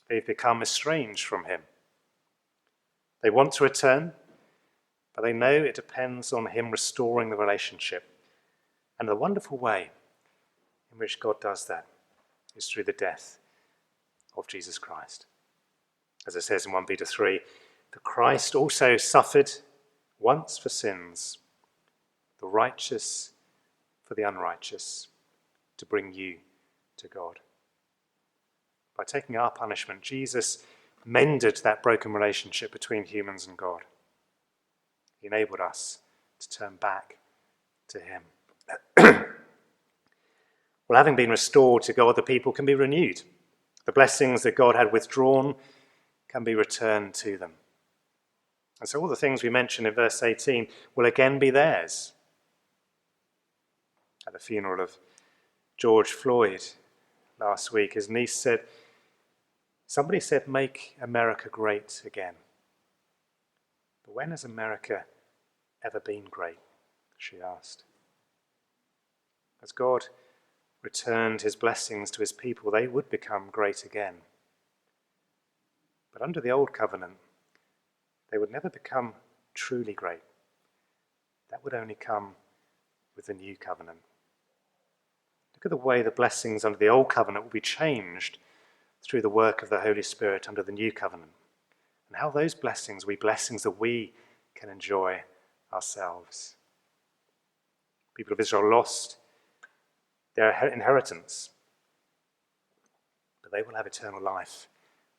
They've 0.08 0.26
become 0.26 0.62
estranged 0.62 1.24
from 1.26 1.44
Him. 1.44 1.62
They 3.22 3.30
want 3.30 3.52
to 3.54 3.64
return, 3.64 4.12
but 5.14 5.22
they 5.22 5.32
know 5.32 5.50
it 5.50 5.74
depends 5.74 6.32
on 6.32 6.46
Him 6.46 6.70
restoring 6.70 7.30
the 7.30 7.36
relationship. 7.36 8.15
And 8.98 9.08
the 9.08 9.14
wonderful 9.14 9.58
way 9.58 9.90
in 10.92 10.98
which 10.98 11.20
God 11.20 11.40
does 11.40 11.66
that 11.66 11.86
is 12.54 12.68
through 12.68 12.84
the 12.84 12.92
death 12.92 13.38
of 14.36 14.46
Jesus 14.46 14.78
Christ. 14.78 15.26
As 16.26 16.36
it 16.36 16.42
says 16.42 16.66
in 16.66 16.72
1 16.72 16.86
Peter 16.86 17.04
3, 17.04 17.40
the 17.92 17.98
Christ 18.00 18.54
also 18.54 18.96
suffered 18.96 19.50
once 20.18 20.58
for 20.58 20.68
sins, 20.68 21.38
the 22.40 22.46
righteous 22.46 23.32
for 24.04 24.14
the 24.14 24.22
unrighteous, 24.22 25.08
to 25.76 25.86
bring 25.86 26.12
you 26.12 26.36
to 26.96 27.08
God. 27.08 27.38
By 28.96 29.04
taking 29.04 29.36
our 29.36 29.50
punishment, 29.50 30.00
Jesus 30.00 30.64
mended 31.04 31.60
that 31.62 31.82
broken 31.82 32.12
relationship 32.12 32.72
between 32.72 33.04
humans 33.04 33.46
and 33.46 33.56
God. 33.56 33.82
He 35.20 35.26
enabled 35.26 35.60
us 35.60 35.98
to 36.40 36.48
turn 36.48 36.76
back 36.76 37.18
to 37.88 38.00
Him. 38.00 38.22
well, 38.96 39.26
having 40.90 41.16
been 41.16 41.30
restored 41.30 41.82
to 41.84 41.92
God, 41.92 42.16
the 42.16 42.22
people 42.22 42.52
can 42.52 42.66
be 42.66 42.74
renewed. 42.74 43.22
The 43.84 43.92
blessings 43.92 44.42
that 44.42 44.56
God 44.56 44.74
had 44.74 44.92
withdrawn 44.92 45.54
can 46.28 46.44
be 46.44 46.54
returned 46.54 47.14
to 47.14 47.38
them. 47.38 47.52
And 48.80 48.88
so 48.88 49.00
all 49.00 49.08
the 49.08 49.16
things 49.16 49.42
we 49.42 49.50
mentioned 49.50 49.86
in 49.86 49.94
verse 49.94 50.22
18 50.22 50.66
will 50.94 51.06
again 51.06 51.38
be 51.38 51.50
theirs. 51.50 52.12
At 54.26 54.32
the 54.32 54.38
funeral 54.38 54.82
of 54.82 54.98
George 55.76 56.10
Floyd 56.10 56.62
last 57.40 57.72
week, 57.72 57.94
his 57.94 58.10
niece 58.10 58.34
said, 58.34 58.60
Somebody 59.86 60.20
said, 60.20 60.48
Make 60.48 60.96
America 61.00 61.48
great 61.48 62.02
again. 62.04 62.34
But 64.04 64.14
when 64.14 64.30
has 64.30 64.44
America 64.44 65.04
ever 65.84 66.00
been 66.00 66.24
great? 66.28 66.58
She 67.16 67.36
asked. 67.40 67.84
As 69.66 69.72
God 69.72 70.06
returned 70.80 71.42
his 71.42 71.56
blessings 71.56 72.12
to 72.12 72.20
his 72.20 72.30
people, 72.30 72.70
they 72.70 72.86
would 72.86 73.10
become 73.10 73.48
great 73.50 73.84
again. 73.84 74.18
But 76.12 76.22
under 76.22 76.40
the 76.40 76.52
old 76.52 76.72
covenant, 76.72 77.14
they 78.30 78.38
would 78.38 78.52
never 78.52 78.70
become 78.70 79.14
truly 79.54 79.92
great. 79.92 80.22
That 81.50 81.64
would 81.64 81.74
only 81.74 81.96
come 81.96 82.36
with 83.16 83.26
the 83.26 83.34
new 83.34 83.56
covenant. 83.56 83.98
Look 85.56 85.66
at 85.66 85.70
the 85.70 85.76
way 85.76 86.00
the 86.00 86.12
blessings 86.12 86.64
under 86.64 86.78
the 86.78 86.88
old 86.88 87.08
covenant 87.08 87.46
will 87.46 87.50
be 87.50 87.60
changed 87.60 88.38
through 89.02 89.22
the 89.22 89.28
work 89.28 89.62
of 89.64 89.68
the 89.68 89.80
Holy 89.80 90.02
Spirit 90.02 90.46
under 90.48 90.62
the 90.62 90.70
new 90.70 90.92
covenant, 90.92 91.32
and 92.08 92.18
how 92.18 92.30
those 92.30 92.54
blessings 92.54 93.04
will 93.04 93.14
be 93.14 93.16
blessings 93.16 93.64
that 93.64 93.80
we 93.80 94.12
can 94.54 94.68
enjoy 94.68 95.22
ourselves. 95.72 96.54
People 98.14 98.32
of 98.32 98.38
Israel 98.38 98.70
lost 98.70 99.16
their 100.36 100.68
inheritance, 100.68 101.50
but 103.42 103.50
they 103.50 103.62
will 103.62 103.74
have 103.74 103.86
eternal 103.86 104.22
life 104.22 104.68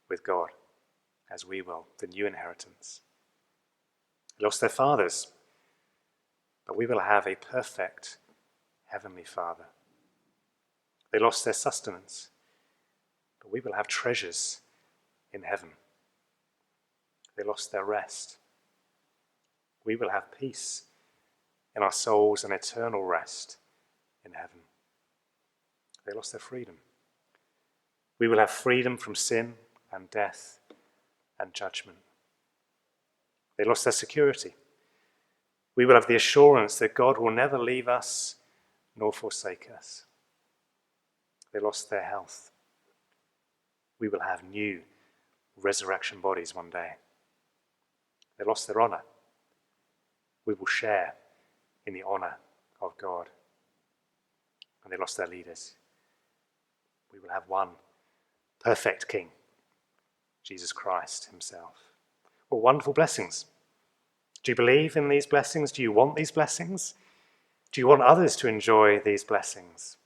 with 0.09 0.23
God, 0.23 0.49
as 1.31 1.45
we 1.45 1.61
will, 1.61 1.87
the 1.97 2.07
new 2.07 2.25
inheritance. 2.27 3.01
They 4.39 4.45
lost 4.45 4.61
their 4.61 4.69
fathers, 4.69 5.27
but 6.65 6.77
we 6.77 6.85
will 6.85 6.99
have 6.99 7.25
a 7.25 7.35
perfect 7.35 8.17
heavenly 8.85 9.23
Father. 9.23 9.65
They 11.11 11.19
lost 11.19 11.43
their 11.43 11.53
sustenance, 11.53 12.29
but 13.41 13.51
we 13.51 13.59
will 13.59 13.73
have 13.73 13.87
treasures 13.87 14.61
in 15.33 15.43
heaven. 15.43 15.69
They 17.35 17.43
lost 17.43 17.71
their 17.71 17.85
rest. 17.85 18.37
We 19.83 19.95
will 19.95 20.09
have 20.09 20.37
peace 20.37 20.83
in 21.75 21.81
our 21.81 21.91
souls 21.91 22.43
and 22.43 22.53
eternal 22.53 23.03
rest 23.03 23.57
in 24.25 24.33
heaven. 24.33 24.59
They 26.07 26.13
lost 26.13 26.31
their 26.31 26.39
freedom. 26.39 26.75
We 28.17 28.27
will 28.27 28.39
have 28.39 28.49
freedom 28.49 28.97
from 28.97 29.13
sin 29.13 29.55
and 29.91 30.09
death 30.09 30.59
and 31.39 31.53
judgment. 31.53 31.97
They 33.57 33.65
lost 33.65 33.83
their 33.83 33.91
security. 33.91 34.55
We 35.75 35.85
will 35.85 35.95
have 35.95 36.07
the 36.07 36.15
assurance 36.15 36.79
that 36.79 36.95
God 36.95 37.17
will 37.17 37.31
never 37.31 37.59
leave 37.59 37.87
us 37.87 38.35
nor 38.95 39.11
forsake 39.11 39.69
us. 39.75 40.05
They 41.53 41.59
lost 41.59 41.89
their 41.89 42.03
health. 42.03 42.51
We 43.99 44.07
will 44.07 44.21
have 44.21 44.43
new 44.43 44.81
resurrection 45.61 46.21
bodies 46.21 46.55
one 46.55 46.69
day. 46.69 46.93
They 48.37 48.45
lost 48.45 48.67
their 48.67 48.79
honor. 48.79 49.01
We 50.45 50.53
will 50.53 50.67
share 50.67 51.15
in 51.85 51.93
the 51.93 52.03
honor 52.07 52.37
of 52.81 52.97
God. 52.97 53.27
And 54.83 54.93
they 54.93 54.97
lost 54.97 55.17
their 55.17 55.27
leaders. 55.27 55.75
We 57.17 57.27
will 57.27 57.33
have 57.33 57.47
one 57.47 57.69
perfect 58.59 59.07
King, 59.07 59.29
Jesus 60.43 60.71
Christ 60.71 61.29
Himself. 61.31 61.73
What 62.49 62.61
wonderful 62.61 62.93
blessings. 62.93 63.45
Do 64.43 64.51
you 64.51 64.55
believe 64.55 64.95
in 64.95 65.09
these 65.09 65.25
blessings? 65.25 65.71
Do 65.71 65.81
you 65.81 65.91
want 65.91 66.15
these 66.15 66.29
blessings? 66.31 66.93
Do 67.71 67.81
you 67.81 67.87
want 67.87 68.03
others 68.03 68.35
to 68.37 68.47
enjoy 68.47 68.99
these 68.99 69.23
blessings? 69.23 69.97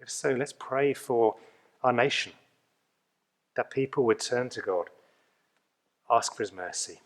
If 0.00 0.10
so, 0.10 0.30
let's 0.30 0.52
pray 0.52 0.94
for 0.94 1.36
our 1.84 1.92
nation, 1.92 2.32
that 3.54 3.70
people 3.70 4.04
would 4.04 4.18
turn 4.18 4.48
to 4.50 4.60
God, 4.60 4.86
ask 6.10 6.34
for 6.34 6.42
His 6.42 6.52
mercy, 6.52 7.00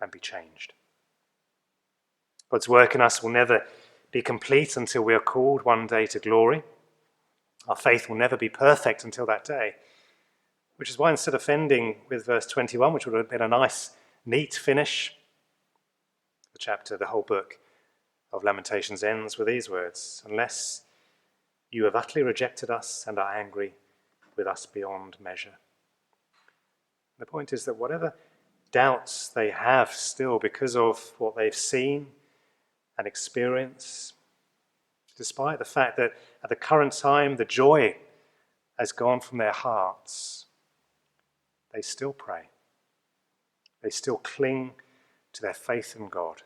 and 0.00 0.10
be 0.10 0.18
changed. 0.18 0.72
God's 2.50 2.68
work 2.68 2.94
in 2.94 3.02
us 3.02 3.22
will 3.22 3.30
never 3.30 3.66
be 4.10 4.22
complete 4.22 4.78
until 4.78 5.02
we 5.02 5.12
are 5.12 5.20
called 5.20 5.66
one 5.66 5.86
day 5.86 6.06
to 6.06 6.18
glory. 6.18 6.62
Our 7.68 7.76
faith 7.76 8.08
will 8.08 8.16
never 8.16 8.36
be 8.36 8.48
perfect 8.48 9.04
until 9.04 9.26
that 9.26 9.44
day, 9.44 9.76
which 10.76 10.90
is 10.90 10.98
why 10.98 11.10
instead 11.10 11.34
of 11.34 11.48
ending 11.48 11.96
with 12.08 12.26
verse 12.26 12.46
21, 12.46 12.92
which 12.92 13.06
would 13.06 13.16
have 13.16 13.30
been 13.30 13.42
a 13.42 13.48
nice, 13.48 13.90
neat 14.26 14.54
finish, 14.54 15.14
the 16.52 16.58
chapter, 16.58 16.96
the 16.96 17.06
whole 17.06 17.22
book 17.22 17.58
of 18.32 18.44
Lamentations 18.44 19.02
ends 19.02 19.38
with 19.38 19.46
these 19.46 19.68
words 19.70 20.22
Unless 20.26 20.82
you 21.70 21.84
have 21.84 21.94
utterly 21.96 22.22
rejected 22.22 22.70
us 22.70 23.04
and 23.06 23.18
are 23.18 23.34
angry 23.34 23.74
with 24.36 24.46
us 24.46 24.66
beyond 24.66 25.16
measure. 25.20 25.58
The 27.18 27.26
point 27.26 27.52
is 27.52 27.64
that 27.64 27.76
whatever 27.76 28.14
doubts 28.72 29.28
they 29.28 29.50
have 29.50 29.92
still 29.92 30.38
because 30.38 30.76
of 30.76 31.12
what 31.18 31.36
they've 31.36 31.54
seen 31.54 32.08
and 32.98 33.06
experienced, 33.06 34.14
despite 35.16 35.58
the 35.58 35.64
fact 35.64 35.96
that 35.98 36.14
at 36.42 36.48
the 36.48 36.56
current 36.56 36.92
time 36.92 37.36
the 37.36 37.44
joy 37.44 37.96
has 38.78 38.92
gone 38.92 39.20
from 39.20 39.38
their 39.38 39.52
hearts, 39.52 40.46
they 41.72 41.82
still 41.82 42.12
pray. 42.12 42.48
They 43.82 43.90
still 43.90 44.18
cling 44.18 44.72
to 45.32 45.42
their 45.42 45.54
faith 45.54 45.96
in 45.98 46.08
God, 46.08 46.42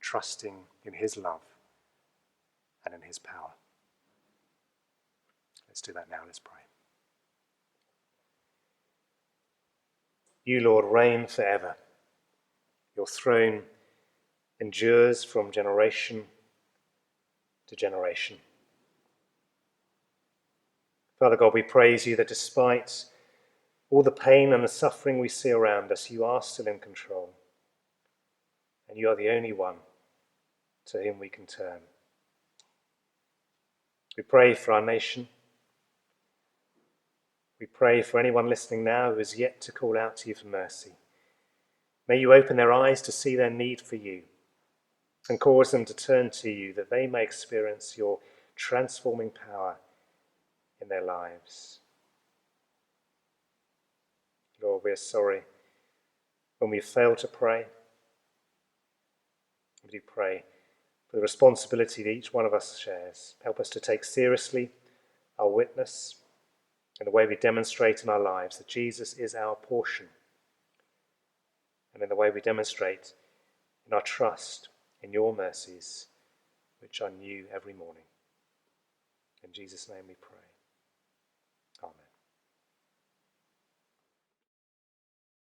trusting 0.00 0.54
in 0.84 0.94
His 0.94 1.16
love 1.16 1.42
and 2.84 2.94
in 2.94 3.02
His 3.02 3.18
power. 3.18 3.52
Let's 5.68 5.80
do 5.80 5.92
that 5.92 6.10
now. 6.10 6.18
Let's 6.24 6.38
pray. 6.38 6.60
You, 10.44 10.60
Lord, 10.60 10.84
reign 10.84 11.26
forever. 11.26 11.76
Your 12.96 13.06
throne 13.06 13.62
endures 14.60 15.24
from 15.24 15.50
generation 15.50 16.24
to 17.66 17.76
generation. 17.76 18.36
Father 21.24 21.38
God, 21.38 21.54
we 21.54 21.62
praise 21.62 22.04
you 22.04 22.16
that 22.16 22.28
despite 22.28 23.06
all 23.88 24.02
the 24.02 24.10
pain 24.10 24.52
and 24.52 24.62
the 24.62 24.68
suffering 24.68 25.18
we 25.18 25.30
see 25.30 25.52
around 25.52 25.90
us, 25.90 26.10
you 26.10 26.22
are 26.22 26.42
still 26.42 26.66
in 26.66 26.78
control. 26.78 27.30
And 28.90 28.98
you 28.98 29.08
are 29.08 29.16
the 29.16 29.30
only 29.30 29.54
one 29.54 29.76
to 30.84 31.02
whom 31.02 31.18
we 31.18 31.30
can 31.30 31.46
turn. 31.46 31.78
We 34.18 34.22
pray 34.22 34.52
for 34.52 34.72
our 34.72 34.82
nation. 34.82 35.28
We 37.58 37.64
pray 37.68 38.02
for 38.02 38.20
anyone 38.20 38.50
listening 38.50 38.84
now 38.84 39.10
who 39.10 39.16
has 39.16 39.38
yet 39.38 39.62
to 39.62 39.72
call 39.72 39.96
out 39.96 40.18
to 40.18 40.28
you 40.28 40.34
for 40.34 40.48
mercy. 40.48 40.92
May 42.06 42.18
you 42.18 42.34
open 42.34 42.58
their 42.58 42.70
eyes 42.70 43.00
to 43.00 43.12
see 43.12 43.34
their 43.34 43.48
need 43.48 43.80
for 43.80 43.96
you 43.96 44.24
and 45.30 45.40
cause 45.40 45.70
them 45.70 45.86
to 45.86 45.94
turn 45.94 46.28
to 46.32 46.50
you 46.50 46.74
that 46.74 46.90
they 46.90 47.06
may 47.06 47.22
experience 47.22 47.96
your 47.96 48.18
transforming 48.56 49.30
power 49.30 49.78
in 50.84 50.88
their 50.88 51.04
lives. 51.04 51.80
Lord, 54.62 54.82
we 54.84 54.92
are 54.92 54.96
sorry 54.96 55.42
when 56.58 56.70
we 56.70 56.80
fail 56.80 57.16
to 57.16 57.26
pray. 57.26 57.66
We 59.82 59.90
do 59.90 60.00
pray 60.06 60.44
for 61.10 61.16
the 61.16 61.22
responsibility 61.22 62.02
that 62.02 62.10
each 62.10 62.32
one 62.32 62.46
of 62.46 62.54
us 62.54 62.78
shares. 62.78 63.34
Help 63.42 63.58
us 63.58 63.68
to 63.70 63.80
take 63.80 64.04
seriously 64.04 64.70
our 65.38 65.48
witness 65.48 66.16
and 67.00 67.06
the 67.06 67.10
way 67.10 67.26
we 67.26 67.36
demonstrate 67.36 68.04
in 68.04 68.08
our 68.08 68.20
lives 68.20 68.58
that 68.58 68.68
Jesus 68.68 69.14
is 69.14 69.34
our 69.34 69.56
portion, 69.56 70.06
and 71.92 72.02
in 72.02 72.08
the 72.08 72.14
way 72.14 72.30
we 72.30 72.40
demonstrate 72.40 73.14
in 73.86 73.92
our 73.92 74.00
trust 74.02 74.68
in 75.02 75.12
your 75.12 75.34
mercies, 75.34 76.06
which 76.80 77.00
are 77.00 77.10
new 77.10 77.46
every 77.52 77.74
morning. 77.74 78.04
In 79.42 79.52
Jesus' 79.52 79.88
name 79.88 80.04
we 80.08 80.14
pray. 80.20 80.43